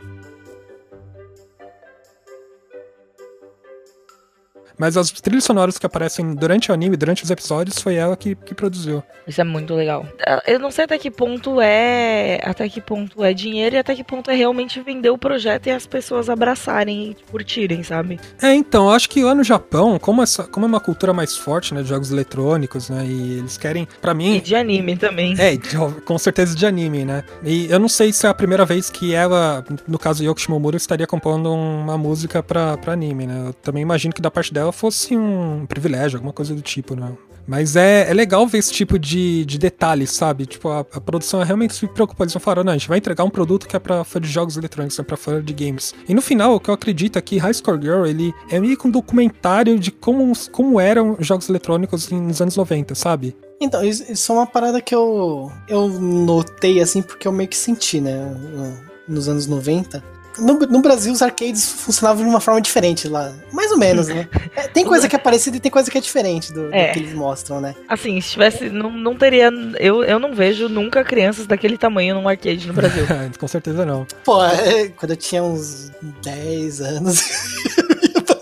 [4.78, 8.36] Mas as trilhas sonoras que aparecem durante o anime, durante os episódios, foi ela que,
[8.36, 9.04] que produziu.
[9.28, 10.06] Isso é muito legal.
[10.46, 12.40] Eu não sei até que ponto é.
[12.44, 15.72] Até que ponto é dinheiro e até que ponto é realmente vender o projeto e
[15.72, 18.20] as pessoas abraçarem e curtirem, sabe?
[18.42, 21.36] É, então, eu acho que lá no Japão, como, essa, como é uma cultura mais
[21.38, 24.40] forte, né, de jogos eletrônicos, né, e eles querem, pra E mim...
[24.40, 25.36] de anime também.
[25.38, 27.24] É, de- com certeza de anime, né?
[27.44, 30.78] E eu não sei se é a primeira vez que ela, no caso Yoko Shimomura,
[30.78, 33.44] estaria compondo uma música pra anime, né?
[33.48, 37.12] Eu também imagino que da parte dela fosse um privilégio, alguma coisa do tipo, né?
[37.48, 40.48] Mas é, é legal ver esse tipo de, de detalhes, sabe?
[40.48, 42.24] Tipo, a, a produção realmente se preocupa.
[42.24, 44.28] Eles não falaram, não, a gente vai entregar um produto que é pra fã de
[44.28, 45.94] jogos eletrônicos, é pra fã de games.
[46.10, 48.76] E no final, o que eu acredito é que High Score Girl, ele é meio
[48.76, 53.36] que um documentário de como, como eram os jogos eletrônicos nos anos 90, sabe?
[53.62, 58.02] Então, isso, é uma parada que eu, eu notei, assim, porque eu meio que senti,
[58.02, 58.26] né?
[58.26, 60.04] no- Nos anos 90.
[60.38, 63.32] No, no Brasil, os arcades funcionavam de uma forma diferente lá.
[63.52, 64.28] Mais ou menos, né?
[64.56, 66.92] É, tem coisa que é parecida e tem coisa que é diferente do, do É.
[66.94, 67.76] que eles mostram, né?
[67.90, 68.70] Assim, se tivesse.
[68.70, 69.50] Não, não teria.
[69.80, 73.06] Eu, eu não vejo nunca crianças daquele tamanho num arcade no Brasil.
[73.38, 74.08] com certeza não.
[74.24, 75.92] Pô, é, quando eu tinha uns
[76.24, 77.22] 10 anos,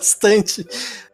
[0.03, 0.67] bastante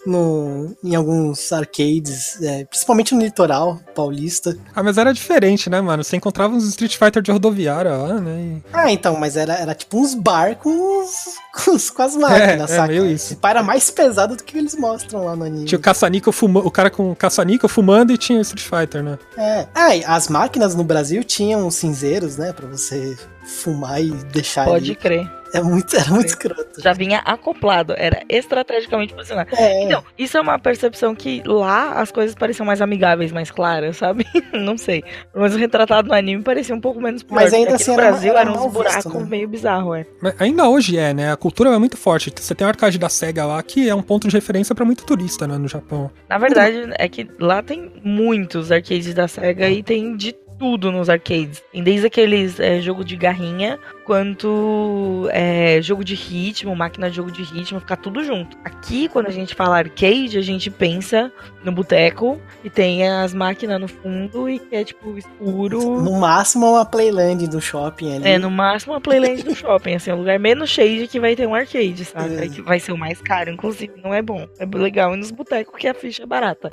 [0.06, 4.58] no, em alguns arcades, é, principalmente no litoral paulista.
[4.76, 6.04] Ah, mas era diferente, né, mano?
[6.04, 8.40] Você encontrava uns Street Fighter de rodoviária lá, né?
[8.42, 12.16] e- Ah, então, mas era, era tipo uns bar com, os- com, os- com as
[12.16, 12.88] máquinas, É, é saca?
[12.88, 13.38] meio isso.
[13.44, 15.66] Era mais pesado do que eles mostram lá no anime.
[15.66, 19.20] Tinha o caça-níquel fumando, o cara com caça-níquel fumando e tinha o Street Fighter, né?
[19.38, 19.68] É.
[19.76, 24.86] Ah, e as máquinas no Brasil tinham cinzeiros, né, pra você fumar e deixar Pode
[24.92, 24.96] ali.
[24.96, 25.39] crer.
[25.54, 26.82] É muito, era muito escroto.
[26.82, 29.50] Já vinha acoplado, era estrategicamente posicionado.
[29.56, 33.98] É, Então, isso é uma percepção que lá as coisas pareciam mais amigáveis, mais claras,
[33.98, 34.26] sabe?
[34.54, 35.04] não sei.
[35.36, 37.36] Mas o retratado no anime parecia um pouco menos pior.
[37.36, 39.26] Mas ainda assim no era- Brasil era uns buracos visto, né?
[39.28, 40.06] meio bizarros, é.
[40.22, 41.32] Mas ainda hoje é, né?
[41.32, 42.32] A cultura é muito forte.
[42.36, 45.06] Você tem o arcade da SEGA lá, que é um ponto de referência pra muito
[45.06, 46.10] turista, né, no Japão.
[46.30, 51.10] Na verdade, é que lá tem muitos arcades da SEGA e tem de tudo nos
[51.10, 51.64] arcades.
[51.72, 57.32] Tem desde aqueles é, jogo de garrinha, quanto é, jogo de ritmo, máquina de jogo
[57.32, 58.58] de ritmo, ficar tudo junto.
[58.64, 61.32] Aqui, quando a gente fala arcade, a gente pensa
[61.64, 66.02] no boteco e tem as máquinas no fundo e que é tipo escuro.
[66.02, 68.28] No máximo uma playland do shopping ali.
[68.28, 71.20] É, no máximo a playland do shopping, assim, é o lugar menos cheio de que
[71.20, 72.36] vai ter um arcade, sabe?
[72.36, 74.46] É que vai ser o mais caro, inclusive, não é bom.
[74.60, 76.72] É legal ir nos botecos que a ficha é barata.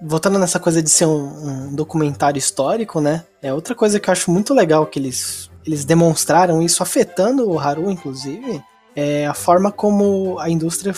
[0.00, 3.24] Voltando nessa coisa de ser um, um documentário histórico, né?
[3.42, 7.58] É outra coisa que eu acho muito legal que eles, eles demonstraram isso afetando o
[7.58, 8.62] Haru, inclusive,
[8.94, 10.94] é a forma como a indústria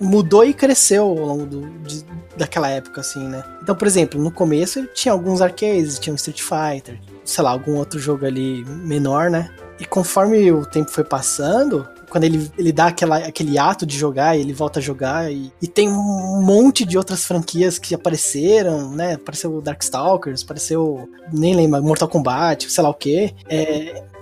[0.00, 2.04] mudou e cresceu ao longo do, de-
[2.36, 3.44] daquela época, assim, né?
[3.62, 7.76] Então, por exemplo, no começo tinha alguns arcades, tinha um Street Fighter, sei lá, algum
[7.76, 9.50] outro jogo ali menor, né?
[9.78, 14.36] E conforme o tempo foi passando, quando ele, ele dá aquela, aquele ato de jogar
[14.36, 19.14] ele volta a jogar, e, e tem um monte de outras franquias que apareceram, né?
[19.14, 23.34] Apareceu Darkstalkers, apareceu, nem lembro, Mortal Kombat, sei lá o que.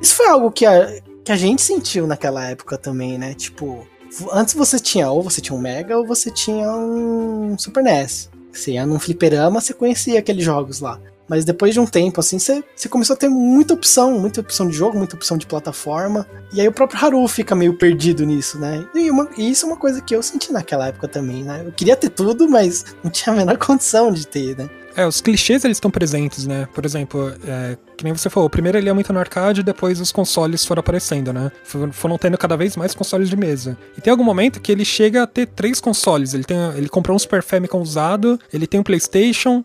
[0.00, 3.34] isso foi algo que a, que a gente sentiu naquela época também, né?
[3.34, 3.86] Tipo,
[4.32, 8.30] antes você tinha, ou você tinha um Mega, ou você tinha um Super NES.
[8.52, 11.00] Você ia num fliperama, você conhecia aqueles jogos lá.
[11.28, 14.76] Mas depois de um tempo, assim, você, começou a ter muita opção, muita opção de
[14.76, 16.26] jogo, muita opção de plataforma.
[16.52, 18.86] E aí o próprio Haru fica meio perdido nisso, né?
[18.94, 21.62] E, uma- e isso é uma coisa que eu senti naquela época também, né?
[21.66, 24.68] Eu queria ter tudo, mas não tinha a menor condição de ter, né?
[24.96, 26.66] É, os clichês eles estão presentes, né?
[26.74, 30.10] Por exemplo, é, que nem você falou, primeiro ele é muito no arcade, depois os
[30.10, 31.52] consoles foram aparecendo, né?
[31.92, 33.78] Foram tendo cada vez mais consoles de mesa.
[33.96, 36.34] E tem algum momento que ele chega a ter três consoles.
[36.34, 39.64] Ele, tem, ele comprou um Super Famicom usado, ele tem um PlayStation.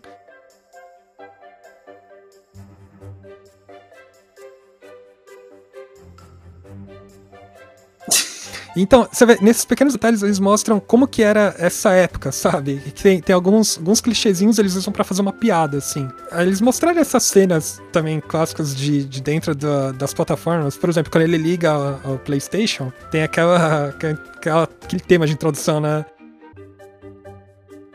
[8.76, 12.80] Então, você vê, nesses pequenos detalhes eles mostram como que era essa época, sabe?
[13.02, 16.08] Tem, tem alguns, alguns clichêzinhos eles usam pra fazer uma piada, assim.
[16.32, 20.76] Eles mostraram essas cenas também clássicas de, de dentro da- das plataformas.
[20.76, 21.70] Por exemplo, quando ele liga
[22.04, 23.94] ao PlayStation, tem aquela,
[24.38, 26.04] aquela, aquele tema de introdução, né?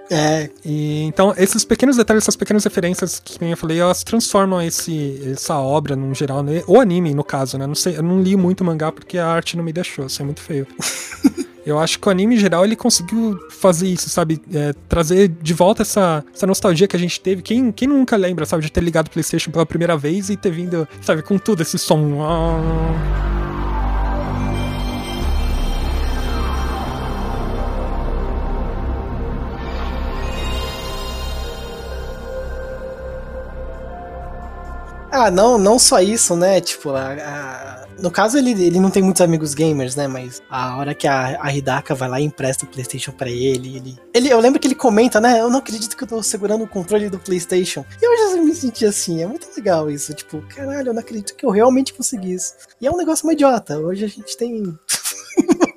[0.09, 4.61] É, E, então, esses pequenos detalhes, essas pequenas referências que nem eu falei, elas transformam
[4.61, 6.63] esse, essa obra, no geral, né?
[6.65, 7.67] ou anime, no caso, né?
[7.67, 10.25] Não sei, eu não li muito mangá porque a arte não me deixou, isso é
[10.25, 10.65] muito feio.
[11.65, 14.41] Eu acho que o anime, em geral, ele conseguiu fazer isso, sabe?
[14.51, 17.43] É, trazer de volta essa, essa nostalgia que a gente teve.
[17.43, 20.51] Quem, quem nunca lembra, sabe, de ter ligado o PlayStation pela primeira vez e ter
[20.51, 22.17] vindo, sabe, com tudo esse som.
[35.27, 35.32] Ah.
[35.32, 36.60] Não, não só isso, né?
[36.62, 40.08] Tipo, a- a- no caso ele, ele não tem muitos amigos gamers, né?
[40.08, 43.75] Mas a hora que a, a Hidaka vai lá e empresta o PlayStation pra ele,
[43.75, 44.29] ele, ele.
[44.29, 45.41] Eu lembro que ele comenta, né?
[45.41, 47.86] Eu não acredito que eu tô segurando o controle do PlayStation.
[48.01, 50.13] E eu já me senti assim, é muito legal isso.
[50.13, 52.53] Tipo, caralho, eu não acredito que eu realmente consegui isso.
[52.79, 53.77] E é um negócio meio idiota.
[53.77, 54.77] Hoje a gente tem.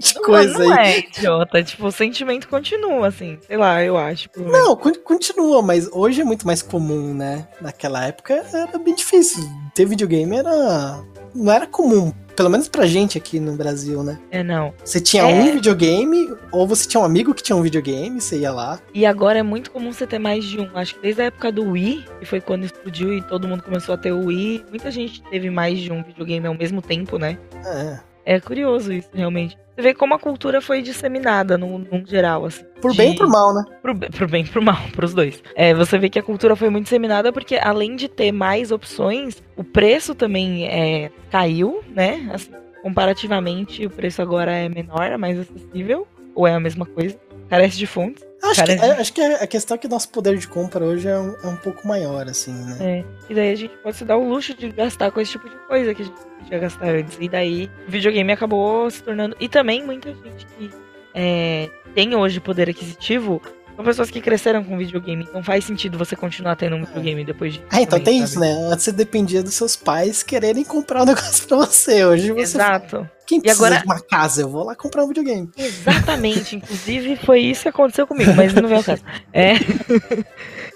[0.03, 0.93] De coisa não, não aí.
[0.95, 1.63] é idiota.
[1.63, 3.39] Tipo, o sentimento continua, assim.
[3.47, 4.29] Sei lá, eu acho.
[4.37, 7.47] Não, con- continua, mas hoje é muito mais comum, né?
[7.61, 9.43] Naquela época era bem difícil.
[9.75, 11.03] Ter videogame era.
[11.35, 12.13] Não era comum.
[12.37, 14.19] Pelo menos pra gente aqui no Brasil, né?
[14.31, 14.73] É, não.
[14.83, 15.27] Você tinha É.
[15.27, 18.81] um videogame, ou você tinha um amigo que tinha um videogame, você ia lá.
[18.95, 20.69] E agora é muito comum você ter mais de um.
[20.75, 23.95] Acho que desde a época do Wii, que foi quando explodiu e todo mundo começou
[23.95, 27.39] a ter o Wii, muita gente teve mais de um videogame ao mesmo tempo, né?
[27.67, 27.99] É,
[28.37, 29.59] É curioso isso, realmente.
[29.75, 32.63] Você vê como a cultura foi disseminada no, num geral, assim.
[32.81, 33.65] por de- bem e por mal, né?
[33.81, 35.43] Pro, pro bem e pro mal, pros dois.
[35.55, 39.43] É, você vê que a cultura foi muito disseminada porque, além de ter mais opções,
[39.57, 42.29] o preço também é, caiu, né?
[42.33, 42.51] Assim,
[42.83, 46.07] comparativamente, o preço agora é menor, é mais acessível.
[46.35, 47.17] Ou é a mesma coisa.
[47.49, 48.25] Carece de fontes.
[48.43, 51.07] Acho, que, Cara, é- acho que a questão é que nosso poder de compra hoje
[51.09, 52.77] é um, é um pouco maior, assim, né?
[52.81, 55.49] É, e daí a gente pode se dar o luxo de gastar com esse tipo
[55.49, 57.17] de coisa que a gente podia gastar antes.
[57.21, 59.37] E daí o videogame acabou se tornando.
[59.39, 60.71] E também muita gente que
[61.15, 63.41] é, tem hoje poder aquisitivo
[63.77, 65.25] são pessoas que cresceram com videogame.
[65.29, 67.63] Então faz sentido você continuar tendo um videogame depois de.
[67.71, 68.31] Ah, então também, tem sabe?
[68.31, 68.53] isso, né?
[68.73, 72.05] Antes você dependia dos seus pais quererem comprar um negócio pra você.
[72.05, 72.41] Hoje você.
[72.57, 73.09] Exato.
[73.27, 74.43] Quem precisa agora- de uma casa?
[74.43, 75.49] Eu vou lá comprar um videogame.
[75.57, 76.57] Exatamente.
[76.57, 79.03] Inclusive, foi isso que aconteceu comigo, mas não vem ao caso.
[79.33, 79.55] É.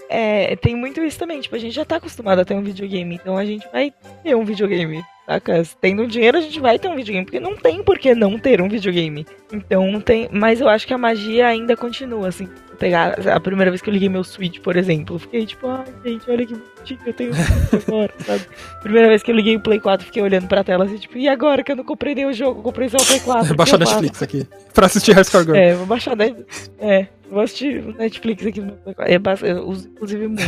[0.09, 1.41] É, tem muito isso também.
[1.41, 4.35] Tipo, a gente já tá acostumado a ter um videogame, então a gente vai ter
[4.37, 5.03] um videogame.
[5.27, 5.63] Saca?
[5.81, 8.63] Tendo dinheiro, a gente vai ter um videogame, porque não tem por que não ter
[8.63, 9.27] um videogame.
[9.53, 10.29] Então tem.
[10.33, 12.49] Mas eu acho que a magia ainda continua, assim.
[12.77, 15.17] Vou Pegar a primeira vez que eu liguei meu Switch, por exemplo.
[15.17, 18.43] eu Fiquei tipo, ai, gente, olha que bonitinho, eu tenho Switch agora, sabe?
[18.83, 21.27] Primeira vez que eu liguei o Play 4, fiquei olhando pra tela assim, tipo, e
[21.27, 23.45] agora que eu não comprei nenhum jogo, comprei só o Play 4.
[23.45, 23.79] o que Baixar?
[23.81, 24.47] Netflix aqui.
[24.75, 25.57] Pra assistir High Score Girl.
[25.57, 26.37] É, vou baixar Net...
[26.79, 29.13] É, vou assistir o Netflix aqui no meu Play 4.
[29.15, 30.43] É, bas- eu uso inclusive muito.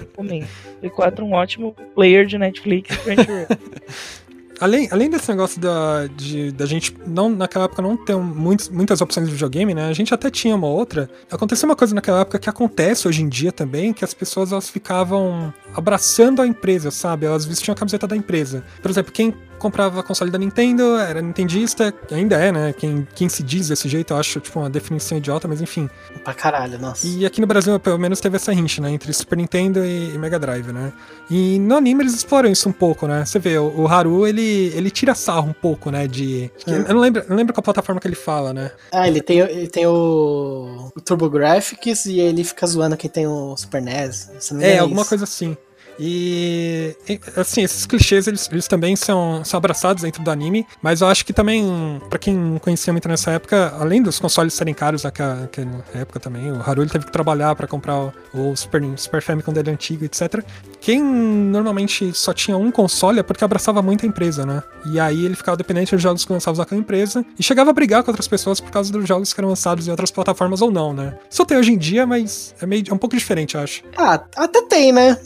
[0.00, 0.46] Recomendo.
[0.80, 2.96] Play 4 é um ótimo player de Netflix.
[2.96, 3.46] Crunchyroll.
[4.60, 9.00] Além, além desse negócio da, de, da gente, não, naquela época, não ter muitos, muitas
[9.00, 9.88] opções de videogame, né?
[9.88, 11.10] A gente até tinha uma outra.
[11.30, 14.68] Aconteceu uma coisa naquela época que acontece hoje em dia também, que as pessoas elas
[14.68, 17.26] ficavam abraçando a empresa, sabe?
[17.26, 18.64] Elas vestiam a camiseta da empresa.
[18.80, 22.72] Por exemplo, quem comprava console da Nintendo era nintendista, ainda é, né?
[22.76, 25.88] Quem, quem se diz desse jeito, eu acho, tipo, uma definição idiota, mas enfim.
[26.22, 27.06] Pra caralho, nossa.
[27.06, 28.90] E aqui no Brasil, pelo menos, teve essa rincha, né?
[28.90, 30.92] Entre Super Nintendo e, e Mega Drive, né?
[31.30, 33.24] E no anime eles exploram isso um pouco, né?
[33.24, 36.06] Você vê, o, o Haru, ele, ele tira sarro um pouco, né?
[36.06, 36.50] De.
[36.58, 36.78] que- É.
[36.78, 38.70] Eu não lembro, eu não lembro qual plataforma que ele fala, né?
[38.92, 43.56] Ah, ele tem, ele tem o, o TurboGrafx e ele fica zoando quem tem o
[43.56, 44.28] Super NES.
[44.28, 45.56] É, engano alguma coisa assim.
[45.98, 51.00] E, e, assim, esses clichês, eles, eles também são, são abraçados dentro do anime, mas
[51.00, 54.74] eu acho que também, pra quem não conhecia muito nessa época, além dos consoles serem
[54.74, 55.50] caros naquela,
[55.94, 59.52] época também, o Haru ele teve que trabalhar pra comprar o, o Super, Super Famicom
[59.52, 60.44] dele antigo, etc.
[60.80, 64.62] Quem normalmente só tinha um console é porque abraçava muito a empresa, né?
[64.86, 68.02] E aí ele ficava dependente dos jogos que lançavam naquela empresa e chegava a brigar
[68.02, 70.92] com outras pessoas por causa dos jogos que eram lançados em outras plataformas ou não,
[70.92, 71.16] né?
[71.30, 73.82] Isso tem hoje em dia, mas é, meio, é um pouco diferente, eu acho.
[73.96, 75.18] Ah, até tem, né?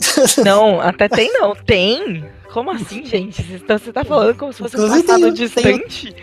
[0.43, 1.55] não, até tem não.
[1.55, 2.25] Tem?
[2.53, 3.43] Como assim, gente?
[3.43, 6.15] Você tá, você tá falando como se fosse um passado tem- distante?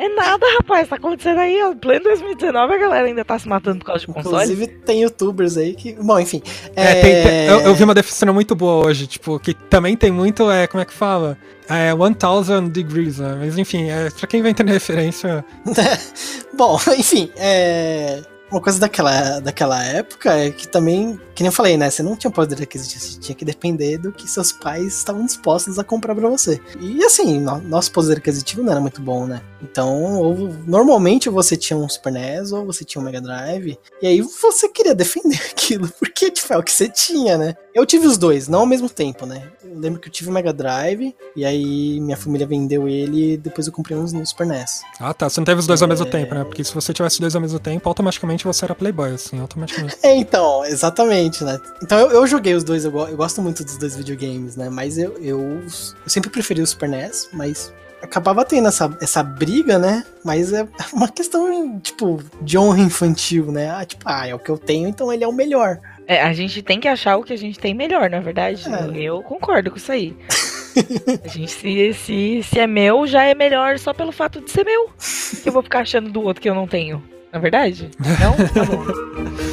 [0.00, 0.88] É nada, rapaz.
[0.88, 1.74] Tá acontecendo aí, ó.
[1.74, 4.36] Pleno 2019, a galera ainda tá se matando por causa de console.
[4.44, 5.92] Inclusive tem youtubers aí que.
[5.94, 6.40] Bom, enfim.
[6.76, 10.10] É, tem- tem- eu, eu vi uma definição muito boa hoje, tipo, que também tem
[10.12, 11.36] muito, é, como é que fala?
[11.68, 13.36] É 1000 degrees, né?
[13.40, 15.44] Mas enfim, é, pra quem vai entender a referência,
[16.56, 18.20] Bom, enfim, é.
[18.50, 21.90] Uma coisa daquela, daquela época é que também, que nem eu falei, né?
[21.90, 25.78] Você não tinha poder aquisitivo, você tinha que depender do que seus pais estavam dispostos
[25.78, 26.58] a comprar pra você.
[26.80, 29.42] E assim, no- nosso poder aquisitivo não era muito bom, né?
[29.62, 30.34] Então, ou,
[30.66, 34.66] normalmente você tinha um Super NES ou você tinha um Mega Drive, e aí você
[34.68, 37.54] queria defender aquilo, porque tipo, é o que você tinha, né?
[37.78, 39.44] Eu tive os dois, não ao mesmo tempo, né?
[39.62, 43.36] Eu lembro que eu tive o Mega Drive, e aí minha família vendeu ele e
[43.36, 44.82] depois eu comprei uns no Super NES.
[44.98, 45.28] Ah, tá.
[45.28, 46.10] Você não teve os dois ao mesmo É.
[46.10, 46.42] tempo, né?
[46.42, 49.96] Porque se você tivesse os dois ao mesmo tempo, automaticamente você era playboy, assim, automaticamente.
[50.02, 51.60] É, então, exatamente, né?
[51.80, 54.68] Então eu, eu joguei os dois, eu, eu gosto muito dos dois videogames, né?
[54.68, 59.78] Mas eu, eu, eu sempre preferi o Super NES, mas acabava tendo essa, essa briga,
[59.78, 60.04] né?
[60.24, 63.70] Mas é uma questão, tipo, de honra infantil, né?
[63.70, 65.78] Ah, tipo, ah, é o que eu tenho, então ele é o melhor.
[66.08, 68.64] É, a gente tem que achar o que a gente tem melhor, na verdade.
[68.66, 68.98] É.
[68.98, 70.16] Eu concordo com isso aí.
[71.22, 74.64] a gente, se, se, se é meu, já é melhor só pelo fato de ser
[74.64, 74.88] meu.
[75.42, 77.04] Que eu vou ficar achando do outro que eu não tenho.
[77.30, 77.90] Na verdade?
[78.18, 78.34] Não?
[78.48, 79.47] Tá bom.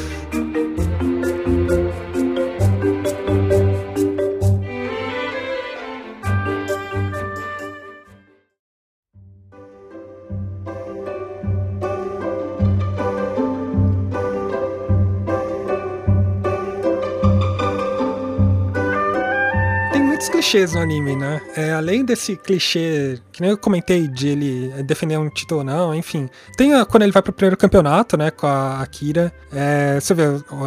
[20.46, 21.40] Clichês no anime, né?
[21.56, 25.92] É, além desse clichê, que nem eu comentei, de ele defender um título ou não,
[25.92, 26.28] enfim.
[26.56, 29.32] Tem a- quando ele vai pro primeiro campeonato, né, com a Akira.
[29.52, 30.22] É, você vê,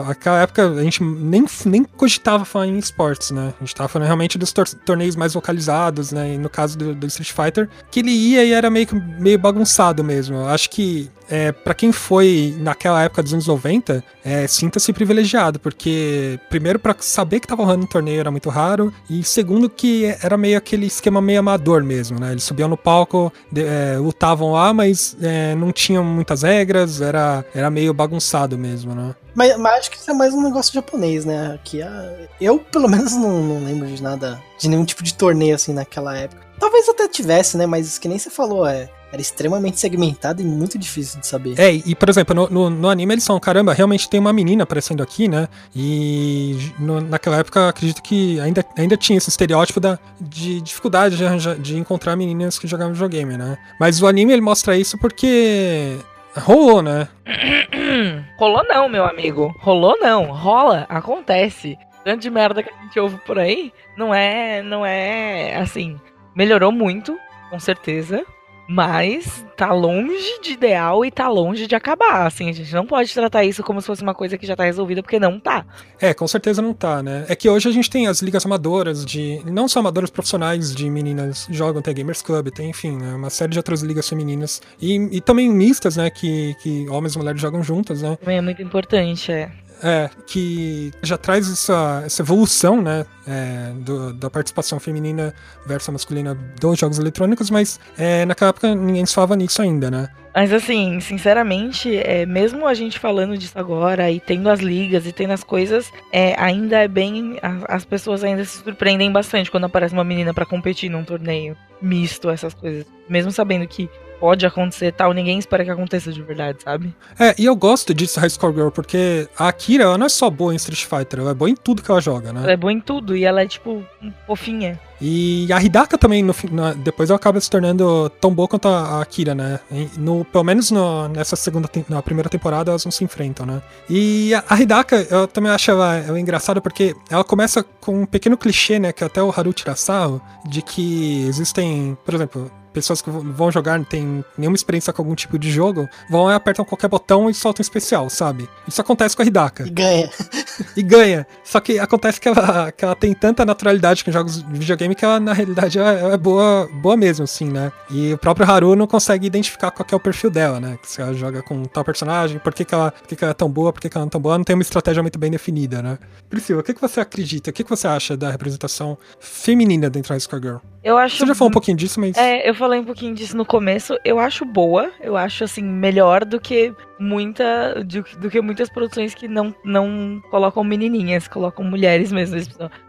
[0.10, 3.54] aquela época a gente nem, nem cogitava falar em esportes, né?
[3.58, 6.34] A gente tava falando realmente dos tor- torneios mais localizados, né?
[6.34, 10.04] E no caso do, do Street Fighter, que ele ia e era meio, meio bagunçado
[10.04, 10.36] mesmo.
[10.36, 15.60] Eu acho que é, para quem foi naquela época dos anos 90, é, sinta-se privilegiado,
[15.60, 20.06] porque primeiro para saber que tava rolando um torneio era muito raro, e segundo que
[20.24, 22.32] era meio aquele esquema meio amador mesmo, né?
[22.32, 27.46] Eles subiam no palco, de- é, lutavam lá, mas é, não tinham muitas regras, era,
[27.54, 29.16] era meio bagunçado mesmo, né?
[29.36, 31.54] Mas, mas acho que isso é mais um negócio japonês, né?
[31.56, 35.56] Aqui, a- eu, pelo menos, não, não lembro de nada, de nenhum tipo de torneio
[35.56, 36.42] assim naquela época.
[36.60, 37.66] Talvez até tivesse, né?
[37.66, 41.58] Mas que nem você falou, é, era extremamente segmentado e muito difícil de saber.
[41.60, 44.64] É, e por exemplo, no, no, no anime eles falam, caramba, realmente tem uma menina
[44.64, 45.48] aparecendo aqui, né?
[45.76, 51.26] E no- naquela época acredito que ainda, ainda tinha esse estereótipo da, de dificuldade de,
[51.26, 53.58] arranjar- de encontrar meninas que jogavam videogame, né?
[53.80, 55.98] Mas o anime ele mostra isso porque
[56.38, 57.08] rolou, né?
[58.38, 59.54] Rolou não, meu amigo.
[59.60, 60.26] Rolou não.
[60.26, 61.78] Rola, acontece.
[62.04, 66.00] Tanto de merda que a gente ouve por aí, não é, não é assim.
[66.36, 67.18] Melhorou muito,
[67.50, 68.26] com certeza.
[68.72, 72.28] Mas tá longe de ideal e tá longe de acabar.
[72.28, 74.64] Assim, a gente não pode tratar isso como se fosse uma coisa que já tá
[74.64, 75.66] resolvida, porque não tá.
[76.00, 77.26] É, com certeza não tá, né?
[77.28, 79.42] É que hoje a gente tem as ligas amadoras de.
[79.44, 83.32] Não só amadoras profissionais de meninas jogam, tem a Gamers Club, tem, enfim, né, uma
[83.32, 84.62] série de outras ligas femininas.
[84.80, 86.12] E, e também mistas, né?
[86.12, 88.18] Que, que homens e mulheres jogam juntas, né?
[88.18, 89.52] Também é muito importante, é.
[89.82, 93.06] É, que já traz essa, essa evolução, né?
[93.32, 95.34] é, do- da participação feminina
[95.66, 100.10] versus masculina dos jogos eletrônicos, mas é, naquela época ninguém se falava nisso ainda, né?
[100.34, 105.12] Mas assim, sinceramente, é, mesmo a gente falando disso agora e tendo as ligas e
[105.12, 107.38] tendo as coisas, é, ainda é bem.
[107.44, 111.56] a- As pessoas ainda se surpreendem bastante quando aparece uma menina pra competir num torneio
[111.82, 112.86] misto, essas coisas.
[113.08, 113.88] Mesmo sabendo que
[114.20, 116.94] pode acontecer tal, ninguém espera que aconteça de verdade, sabe?
[117.20, 120.30] É, e eu gosto disso, High Score Girl, porque a Akira, ela não é só
[120.30, 122.42] boa em Street Fighter, ela é boa em tudo que ela joga, né?
[122.44, 123.84] Ela é boa em tudo e ela é, tipo,
[124.28, 124.80] fofinha.
[125.02, 128.98] E a Hidaka também, no, na- depois ela acaba se tornando tão boa quanto a,
[128.98, 129.60] a Akira, né?
[129.98, 133.62] No, pelo menos no- nessa segunda, na primeira temporada elas não se enfrentam, né?
[133.90, 138.06] E a, a Hidaka, eu também acho ela, ela engraçada porque ela começa com um
[138.06, 138.92] pequeno clichê, né?
[138.92, 143.78] Que até o Haru tira sarro, de que existem, por exemplo, pessoas que vão jogar,
[143.78, 147.34] não tem nenhuma experiência com algum tipo de jogo, vão lá, apertam qualquer botão e
[147.34, 148.50] soltam um especial, sabe?
[148.68, 150.10] Isso acontece com a Hidaka E ganha.
[150.76, 151.28] e ganha.
[151.44, 155.06] Só que acontece que ela, que ela tem tanta naturalidade com jogos de videogame que
[155.06, 157.72] ela, na realidade, ela é boa, boa mesmo, assim, né?
[157.90, 160.78] E o próprio Haru não consegue identificar qual que é o perfil dela, né?
[160.84, 163.34] Se ela joga com tal personagem, por que, que, ela, por que, que ela é
[163.34, 165.18] tão boa, por que, que ela não é tão boa, não tem uma estratégia muito
[165.18, 165.98] bem definida, né?
[166.30, 167.50] Priscila, o que, que você acredita?
[167.50, 170.58] O que, que você acha da representação feminina dentro da High Score Girl?
[170.84, 171.18] Eu acho.
[171.18, 172.16] Você já falou um pouquinho disso, mas.
[172.18, 173.98] É, eu falei um pouquinho disso no começo.
[174.06, 174.92] Eu acho boa.
[175.02, 177.84] Eu acho, assim, melhor do que muita.
[177.84, 182.38] Do, do que muitas produções que não, não colocam menininhas, colocam mulheres mesmo.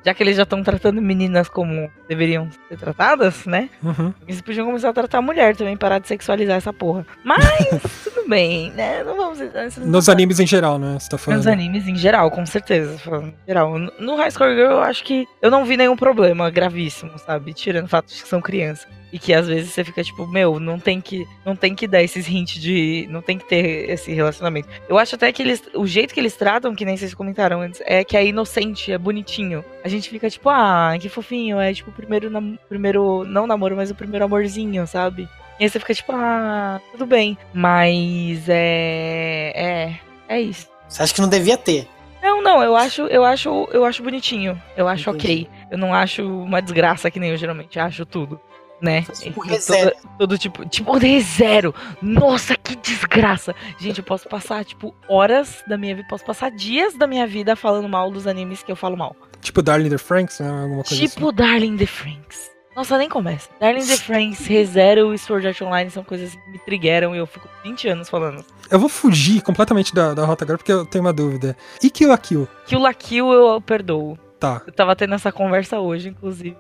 [0.05, 3.71] Já que eles já estão tratando meninas como deveriam ser tratadas, né?
[3.83, 4.13] Uhum.
[4.29, 7.07] Eles podiam começar a tratar a mulher também, parar de sexualizar essa porra.
[7.25, 7.43] Mas,
[8.05, 9.03] tudo bem, né?
[9.05, 9.39] Não vamos.
[9.39, 10.99] não Nos animes em geral, né?
[10.99, 11.39] Você tá falando.
[11.39, 12.99] nos animes em geral, com certeza.
[12.99, 13.79] Falando em geral.
[13.79, 17.53] No- No High Score Girl, eu acho que eu não vi nenhum problema gravíssimo, sabe?
[17.55, 18.87] Tirando o fato de que são crianças.
[19.13, 22.03] E que às vezes você fica tipo, meu, não tem que, não tem que dar
[22.03, 23.09] esses hints de.
[23.11, 24.69] Não tem que ter esse relacionamento.
[24.89, 25.63] Eu acho até que eles.
[25.75, 28.99] O jeito que eles tratam, que nem vocês comentaram antes, é que é inocente, é
[28.99, 29.65] bonitinho.
[29.83, 31.59] A gente fica tipo, ah, que fofinho.
[31.59, 32.31] É tipo o primeiro,
[32.69, 33.25] primeiro.
[33.25, 35.29] Não namoro, mas o primeiro amorzinho, sabe?
[35.59, 37.37] E aí você fica tipo, ah, tudo bem.
[37.53, 39.53] Mas é.
[39.55, 40.01] É.
[40.29, 40.69] É isso.
[40.89, 41.89] Você acha que não devia ter?
[42.23, 44.61] Não, não, eu acho, eu acho, eu acho bonitinho.
[44.77, 45.49] Eu acho Entendi.
[45.49, 45.69] ok.
[45.71, 48.41] Eu não acho uma desgraça que nem eu geralmente acho tudo,
[48.81, 49.03] né?
[49.03, 49.91] Tipo Então, ReZero.
[49.93, 51.75] todo, todo tipo, tipo ReZero.
[52.01, 53.55] Nossa, que desgraça.
[53.79, 57.55] Gente, eu posso passar tipo horas da minha vida, posso passar dias da minha vida
[57.57, 59.15] falando mal dos animes que eu falo mal.
[59.41, 60.49] Tipo Darling the Franks, né?
[60.49, 61.09] Alguma coisa assim.
[61.09, 62.51] Tipo Darling the Franks.
[62.77, 63.49] Nossa, nem começa.
[63.61, 67.27] Darling the Franks, ReZero e Sword Art Online são coisas que me triggeram e eu
[67.27, 68.45] fico 20 anos falando.
[68.71, 71.57] Eu vou fugir completamente da, da rota agora porque eu tenho uma dúvida.
[71.83, 72.47] E Kill la Kill?
[72.67, 74.17] Kill la Kill eu perdoo.
[74.39, 74.63] Tá.
[74.67, 76.57] Eu tava tendo essa conversa hoje, inclusive,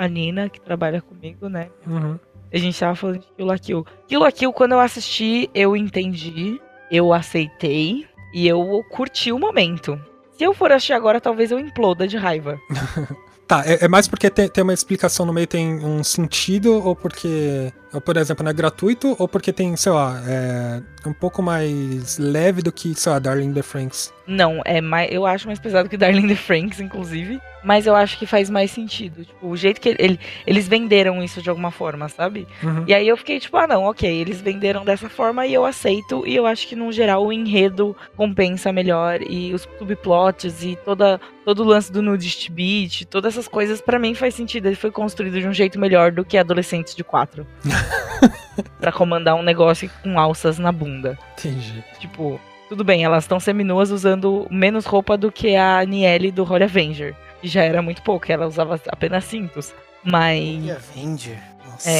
[0.00, 1.68] a Nina, que trabalha comigo, né?
[1.86, 2.18] Uhum.
[2.50, 3.86] A gente tava falando de Kill la Kill.
[4.08, 6.58] Kill la Kill, quando eu assisti, eu entendi,
[6.90, 10.00] eu aceitei e eu curti o momento.
[10.38, 12.58] Se eu for assistir agora, talvez eu imploda de raiva.
[13.50, 16.94] Tá, é, é mais porque tem, tem uma explicação no meio, tem um sentido, ou
[16.94, 21.42] porque ou, por exemplo, não é gratuito, ou porque tem, sei lá, é um pouco
[21.42, 24.12] mais leve do que, sei lá, Darling the Franks.
[24.26, 27.40] Não, é mais, eu acho mais pesado que Darling the Franks, inclusive.
[27.62, 29.24] Mas eu acho que faz mais sentido.
[29.24, 32.46] Tipo, o jeito que ele, ele, eles venderam isso de alguma forma, sabe?
[32.62, 32.84] Uhum.
[32.86, 36.26] E aí eu fiquei tipo, ah, não, ok, eles venderam dessa forma e eu aceito.
[36.26, 39.20] E eu acho que, no geral, o enredo compensa melhor.
[39.20, 43.98] E os subplots e toda, todo o lance do nudist beat, todas essas coisas, para
[43.98, 44.66] mim faz sentido.
[44.66, 47.46] Ele foi construído de um jeito melhor do que Adolescentes de 4.
[48.80, 51.18] para comandar um negócio com alças na bunda.
[51.38, 51.84] Entendi.
[51.98, 56.64] Tipo, tudo bem, elas estão seminuas usando menos roupa do que a Niele do Holy
[56.64, 57.14] Avenger.
[57.40, 59.74] Que já era muito pouco, ela usava apenas cintos.
[60.04, 60.40] Mas.
[60.40, 61.38] Holy Avenger?
[61.66, 61.90] Nossa.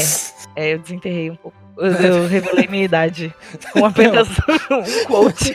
[0.57, 1.57] É, é, eu desenterrei um pouco.
[1.76, 3.35] Eu, eu revelei minha idade
[3.72, 4.28] com apenas
[4.70, 5.55] um quote.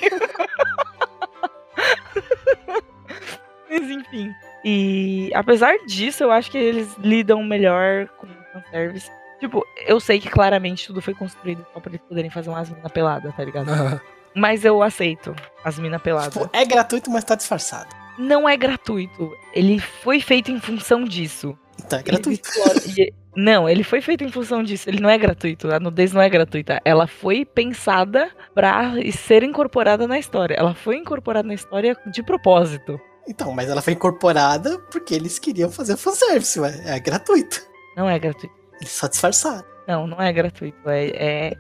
[3.70, 4.34] Mas enfim.
[4.64, 9.10] E apesar disso, eu acho que eles lidam melhor com o fanservice
[9.46, 12.92] Tipo, eu sei que claramente tudo foi construído só pra eles poderem fazer umas minas
[12.92, 13.70] peladas, tá ligado?
[13.72, 14.02] Ah,
[14.36, 16.34] Mas eu aceito as minas peladas.
[16.34, 17.90] Tipo, é gratuito, mas tá disfarçado.
[18.18, 19.32] Não é gratuito.
[19.54, 21.58] Ele foi feito em função disso.
[21.78, 22.48] Então é gratuito.
[22.50, 24.90] exploram- e- Não, ele foi feito em função disso.
[24.90, 25.70] Ele não é gratuito.
[25.72, 26.82] A nudez não é gratuita.
[26.86, 30.56] Ela foi pensada pra ser incorporada na história.
[30.56, 33.00] Ela foi incorporada na história de propósito.
[33.28, 36.82] Então, mas ela foi incorporada porque eles queriam fazer fanservice, ué.
[36.86, 37.62] É gratuito.
[37.98, 38.54] Não é gratuito.
[38.80, 39.66] Eles só disfarçaram.
[39.88, 40.78] Não, não é gratuito.
[40.90, 41.58] É, é...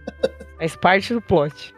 [0.57, 1.73] faz parte do plot.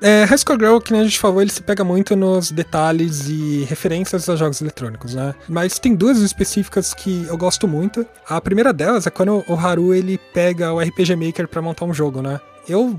[0.00, 3.26] É, High Score Girl, que nem a gente falou, ele se pega muito nos detalhes
[3.26, 5.34] e referências a jogos eletrônicos, né?
[5.48, 8.06] Mas tem duas específicas que eu gosto muito.
[8.28, 11.94] A primeira delas é quando o Haru ele pega o RPG Maker pra montar um
[11.94, 12.38] jogo, né?
[12.68, 12.98] Eu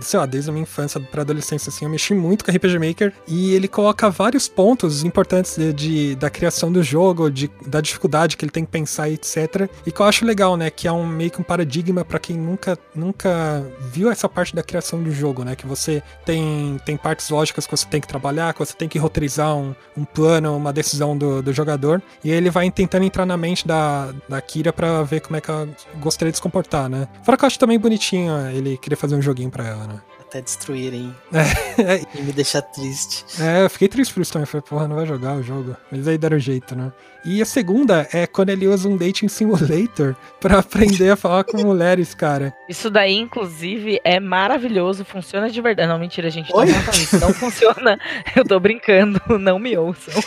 [0.00, 3.12] sei lá, desde a minha infância pra adolescência, assim, eu mexi muito com RPG Maker
[3.28, 8.36] e ele coloca vários pontos importantes de, de- da criação do jogo, de, da dificuldade
[8.36, 9.68] que ele tem que pensar etc.
[9.86, 12.36] E que eu acho legal, né, que é um meio que um paradigma pra quem
[12.36, 17.28] nunca, nunca viu essa parte da criação do jogo, né, que você tem, tem partes
[17.30, 20.72] lógicas que você tem que trabalhar, que você tem que roteirizar um, um plano, uma
[20.72, 25.02] decisão do, do jogador, e ele vai tentando entrar na mente da, da Kira pra
[25.02, 25.68] ver como é que ela
[26.00, 27.06] gostaria de se comportar, né.
[27.22, 30.02] Fora que eu acho também bonitinho ele querer fazer um joguinho pra ela, né.
[30.34, 33.24] Até destruírem É, e me deixar triste.
[33.40, 34.46] é, eu fiquei triste por isso também.
[34.46, 35.76] Falei, porra, não vai jogar o jogo.
[35.92, 36.92] Mas aí deram jeito, né?
[37.24, 41.56] E a segunda é quando ele usa um dating simulator pra aprender a falar com
[41.58, 42.52] mulheres, cara.
[42.68, 45.04] Isso daí, inclusive, é maravilhoso.
[45.04, 45.88] Funciona de verdade.
[45.88, 46.52] Não, mentira, gente.
[46.52, 47.20] Não façam isso.
[47.20, 47.96] Não funciona.
[48.34, 49.20] Eu tô brincando.
[49.38, 50.20] Não me ouçam.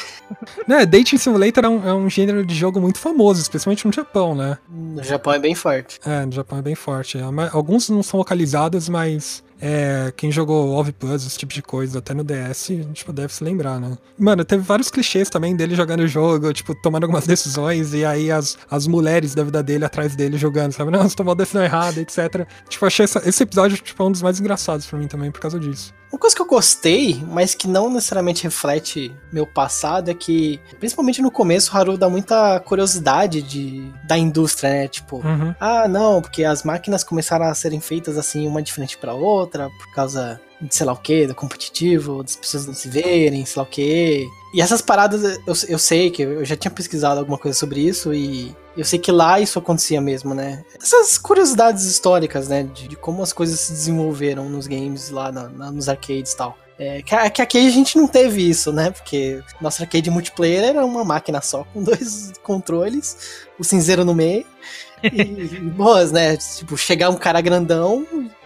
[0.65, 4.33] Né, dating simulator é um, é um gênero de jogo muito famoso, especialmente no Japão,
[4.33, 4.57] né?
[4.69, 5.99] No Japão é bem forte.
[6.05, 7.17] É, no Japão é bem forte.
[7.17, 11.99] É, Alguns não são localizados, mas é, quem jogou Love Plus, esse tipo de coisa,
[11.99, 13.97] até no DS, tipo, deve se lembrar, né?
[14.17, 18.31] Mano, teve vários clichês também dele jogando o jogo, tipo, tomando algumas decisões, e aí
[18.31, 20.91] as, as mulheres da vida dele atrás dele jogando, sabe?
[20.91, 22.47] Não, você tomou a decisão errada, etc.
[22.69, 25.59] Tipo, achei essa- esse episódio, tipo, um dos mais engraçados pra mim também, por causa
[25.59, 25.93] disso.
[26.11, 31.21] Uma coisa que eu gostei, mas que não necessariamente reflete meu passado, é que, principalmente
[31.21, 34.87] no começo, o Haru dá muita curiosidade de, da indústria, né?
[34.87, 35.53] Tipo, Uhum.
[35.59, 39.93] ah, não, porque as máquinas começaram a serem feitas assim, uma diferente pra outra, por
[39.93, 43.63] causa de sei lá o que, do competitivo, das pessoas não se verem, sei lá
[43.63, 44.25] o que.
[44.53, 48.13] E essas paradas, eu, eu sei que eu já tinha pesquisado alguma coisa sobre isso
[48.13, 50.63] e eu sei que lá isso acontecia mesmo, né?
[50.81, 52.63] Essas curiosidades históricas, né?
[52.63, 56.37] De, de como as coisas se desenvolveram nos games lá, na- na- nos arcades e
[56.37, 56.57] tal.
[56.79, 58.91] É, que, que aqui a gente não teve isso, né?
[58.91, 64.45] Porque nosso arcade multiplayer era uma máquina só, com dois controles, o cinzeiro no meio.
[65.03, 66.37] E, e boas, né?
[66.37, 68.05] Tipo, chegar um cara grandão,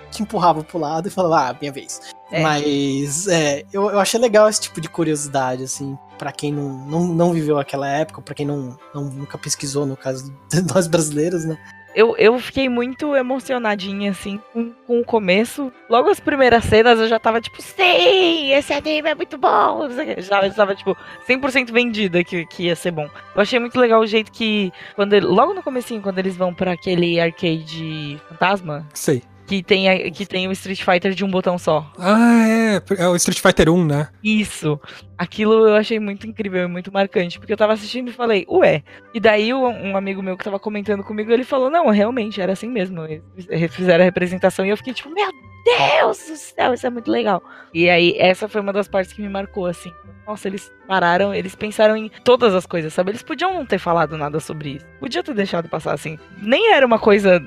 [0.09, 1.99] te empurrava pro lado e falava, ah, minha vez.
[2.31, 2.41] É.
[2.41, 7.03] Mas é, eu, eu achei legal esse tipo de curiosidade, assim, pra quem não, não,
[7.07, 11.43] não viveu aquela época, pra quem não, não nunca pesquisou, no caso de nós brasileiros,
[11.45, 11.57] né?
[11.95, 15.73] Eu, eu fiquei muito emocionadinha, assim, com, com o começo.
[15.89, 19.89] Logo as primeiras cenas eu já tava tipo, sim, esse anime é muito bom.
[20.19, 20.95] Já estava, tipo,
[21.27, 23.09] 100% vendida que, que ia ser bom.
[23.35, 26.53] Eu achei muito legal o jeito que, quando ele- logo no comecinho, quando eles vão
[26.53, 29.21] pra aquele arcade fantasma, Sei.
[29.51, 31.91] Que tem, que tem o Street Fighter de um botão só.
[31.99, 32.81] Ah, é.
[32.97, 34.07] É o Street Fighter 1, né?
[34.23, 34.79] Isso.
[35.17, 38.81] Aquilo eu achei muito incrível e muito marcante, porque eu tava assistindo e falei, ué.
[39.13, 42.69] E daí um amigo meu que tava comentando comigo, ele falou, não, realmente, era assim
[42.69, 43.05] mesmo.
[43.49, 45.29] Eles fizeram a representação e eu fiquei tipo, meu
[45.65, 47.43] Deus do céu, isso é muito legal.
[47.73, 49.91] E aí, essa foi uma das partes que me marcou, assim.
[50.25, 53.11] Nossa, eles pararam, eles pensaram em todas as coisas, sabe?
[53.11, 54.85] Eles podiam não ter falado nada sobre isso.
[54.99, 56.17] Podia ter deixado passar assim.
[56.41, 57.43] Nem era uma coisa.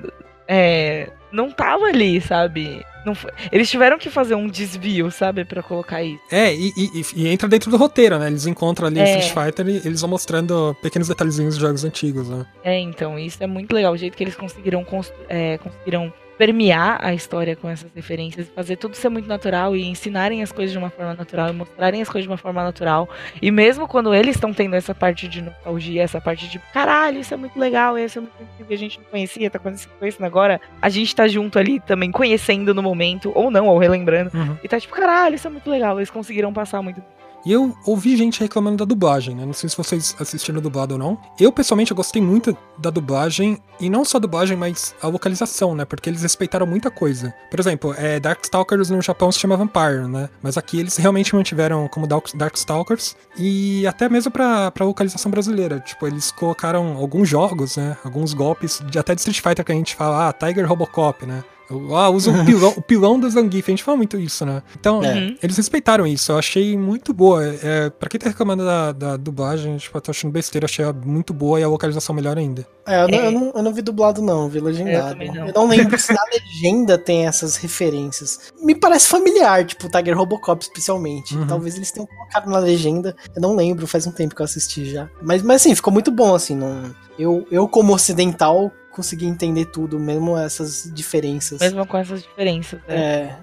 [0.47, 2.85] É, não tava ali, sabe?
[3.05, 6.21] Não foi- Eles tiveram que fazer um desvio, sabe, Pra colocar isso.
[6.31, 8.29] É, e, e- e- entra dentro do roteiro, né?
[8.29, 9.19] Eles encontram ali É.
[9.19, 12.47] Street Fighter e eles vão mostrando pequenos detalhezinhos de jogos antigos, né?
[12.63, 13.93] É, então, isso é muito legal.
[13.93, 14.87] O jeito que eles conseguiram,
[15.29, 20.43] é, conseguiram permear a história com essas referências, fazer tudo ser muito natural e ensinarem
[20.43, 23.09] as coisas de uma forma natural e mostrarem as coisas de uma forma natural.
[23.41, 27.35] E mesmo quando eles estão tendo essa parte de nostalgia, essa parte de caralho, isso
[27.35, 30.61] é muito legal, isso é muito incrível, a gente não conhecia, tá conhecendo conhecendo agora,
[30.81, 34.31] a gente tá junto ali também, conhecendo no momento, ou não, ou relembrando.
[34.35, 34.57] Uhum.
[34.63, 35.99] E tá tipo, caralho, isso é muito legal.
[35.99, 37.03] Eles conseguiram passar muito.
[37.45, 39.45] E eu ouvi gente reclamando da dublagem, né?
[39.45, 41.19] Não sei se vocês assistiram dublado ou não.
[41.39, 45.75] Eu, pessoalmente, eu gostei muito da dublagem, e não só a dublagem, mas a localização,
[45.75, 45.85] né?
[45.85, 47.35] Porque eles respeitaram muita coisa.
[47.51, 50.29] Por exemplo, é, Darkstalkers no Japão se chama Vampire, né?
[50.43, 55.81] Mas aqui eles realmente mantiveram como Dark- Darkstalkers, e até mesmo pra, pra localização brasileira.
[55.81, 57.97] Tipo, eles colocaram alguns jogos, né?
[58.05, 61.45] Alguns golpes, de, até de Street Fighter que a gente fala, ah, Tiger Robocop, né?
[61.95, 64.63] Ah, usa o pilão, o pilão do Zangief, a gente fala muito isso, né?
[64.79, 65.15] Então, É.
[65.15, 65.37] Uhum.
[65.43, 67.43] eles respeitaram isso, eu achei muito boa.
[67.45, 71.33] É, pra quem tá reclamando da, da dublagem, tipo, eu tô achando besteira, achei muito
[71.33, 72.67] boa e a localização melhor ainda.
[72.87, 73.27] É, eu, não, É.
[73.27, 75.09] eu, não, eu não vi dublado, não, eu vi Eu legendado.
[75.11, 75.47] também não.
[75.49, 78.53] Eu não lembro se na legenda tem essas referências.
[78.63, 81.35] Me parece familiar, tipo, Tiger Robocop, especialmente.
[81.37, 81.47] Uhum.
[81.47, 83.17] Talvez eles tenham colocado na legenda.
[83.35, 85.09] Eu não lembro, faz um tempo que eu assisti já.
[85.23, 86.55] Mas, mas assim, ficou muito bom, assim.
[86.55, 91.61] Não, eu, eu, como ocidental, consegui entender tudo, mesmo essas diferenças.
[91.61, 92.81] Mesmo com essas diferenças.
[92.87, 92.97] né?
[92.97, 93.37] É,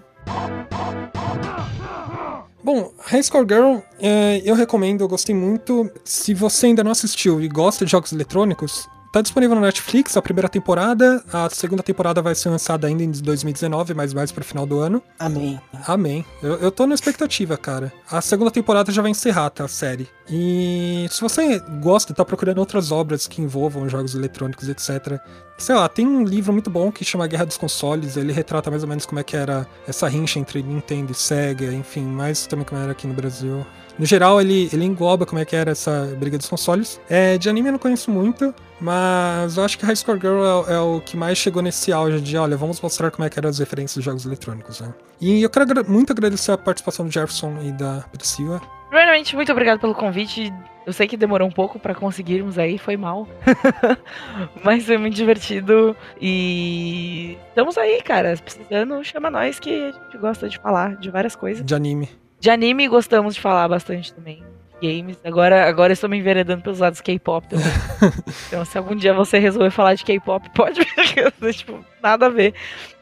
[2.64, 5.92] Bom, High Score Girl, é, eu recomendo, eu gostei muito.
[6.06, 10.22] Se você ainda não assistiu e gosta de jogos eletrônicos, tá disponível no Netflix a
[10.22, 11.24] primeira temporada.
[11.32, 15.04] A segunda temporada vai ser lançada ainda em 2019, mas mais pro final do ano.
[15.20, 15.60] amém.
[15.88, 16.26] Amém.
[16.42, 17.92] Eu, eu tô na expectativa, cara.
[18.10, 19.66] A segunda temporada já vai encerrar, tá?
[19.66, 20.08] A série.
[20.30, 25.20] E se você gosta e tá procurando outras obras que envolvam jogos eletrônicos, etc.
[25.58, 28.16] Sei lá, tem um livro muito bom que chama Guerra dos Consoles.
[28.18, 31.74] Ele retrata mais ou menos como é que era essa rincha entre Nintendo e Sega,
[31.74, 33.66] enfim, mais também como era aqui no Brasil.
[34.02, 37.00] No geral, ele, ele engloba como é que era essa briga dos consoles.
[37.08, 40.74] É, de anime eu não conheço muito, mas eu acho que High Score Girl é,
[40.74, 43.48] é o que mais chegou nesse auge de, olha, vamos mostrar como é que eram
[43.48, 44.92] as referências dos jogos eletrônicos, né?
[45.22, 48.60] E eu quero muito agradecer a participação do Jefferson e da Priscila.
[48.90, 50.52] Primeiramente, muito obrigado pelo convite.
[50.84, 53.28] Eu sei que demorou um pouco pra conseguirmos aí, foi mal.
[54.66, 55.96] Mas foi muito divertido.
[56.20, 58.36] E estamos aí, cara.
[58.36, 61.64] Precisando, chama nós que a gente gosta de falar de várias coisas.
[61.64, 62.10] De anime.
[62.42, 64.44] De anime gostamos de falar bastante também.
[64.82, 65.16] Games.
[65.24, 67.68] Agora, agora eu estou me enveredando pelos lados K-pop também.
[68.48, 70.82] então, se algum dia você resolver falar de K-pop, pode
[71.54, 72.56] tipo, nada a ver.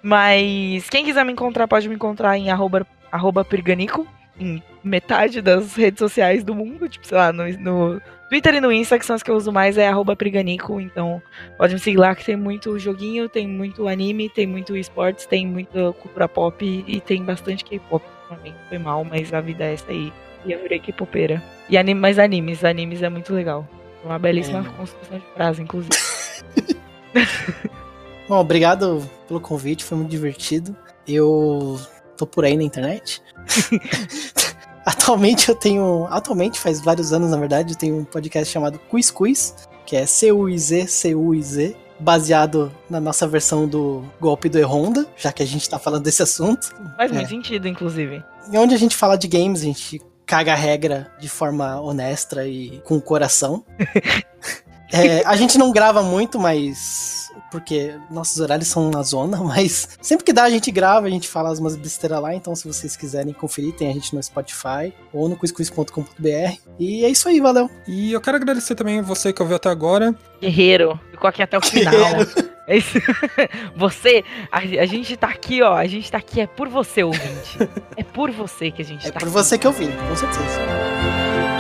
[0.04, 4.06] Mas quem quiser me encontrar, pode me encontrar em arroba, arroba Pirganico,
[4.38, 6.90] em metade das redes sociais do mundo.
[6.90, 9.54] Tipo, sei lá, no, no Twitter e no Insta, que são as que eu uso
[9.54, 10.82] mais, é arroba Priganico.
[10.82, 11.22] Então,
[11.58, 15.48] pode me seguir lá que tem muito joguinho, tem muito anime, tem muito esportes, tem
[15.48, 18.04] muita cultura pop e tem bastante K-pop
[18.70, 20.12] Foi mal, mas a vida é essa aí.
[20.46, 21.42] E eu virei K-popeira.
[21.70, 23.68] E anime, mas animes, animes é muito legal.
[24.04, 24.78] Uma belíssima É.
[24.78, 25.90] construção de frase, inclusive.
[28.30, 30.76] Bom, obrigado pelo convite, foi muito divertido.
[31.08, 31.80] Eu
[32.16, 33.22] tô por aí na internet.
[34.86, 36.08] atualmente eu tenho.
[36.10, 39.56] Atualmente, faz vários anos, na verdade, eu tenho um podcast chamado Quiz Quiz,
[39.86, 45.46] que é C-U-I-Z, C-U-I-Z, baseado na nossa versão do golpe do E-Honda, já que a
[45.46, 46.74] gente tá falando desse assunto.
[46.96, 47.14] Faz É.
[47.16, 48.24] muito sentido, inclusive.
[48.52, 52.48] E onde a gente fala de games, a gente caga a regra de forma honesta
[52.48, 53.64] e com o coração.
[54.92, 57.29] É, a gente não grava muito, mas.
[57.52, 61.28] Porque nossos horários são na zona, mas sempre que dá a gente grava, a gente
[61.28, 62.34] fala umas besteiras lá.
[62.36, 66.58] Então, se vocês quiserem conferir, tem a gente no Spotify ou no quizquiz.com.br.
[66.80, 67.70] E é isso aí, valeu.
[67.88, 70.14] E eu quero agradecer também você que ouviu até agora.
[70.42, 71.94] Guerreiro, ficou aqui até o final.
[72.68, 73.00] É isso.
[73.76, 75.74] Você, a, a gente tá aqui, ó.
[75.74, 77.58] A gente tá aqui, é por você, ouvinte.
[77.98, 79.34] É por você que a gente É tá por aqui.
[79.34, 81.59] você que eu vim, com certeza.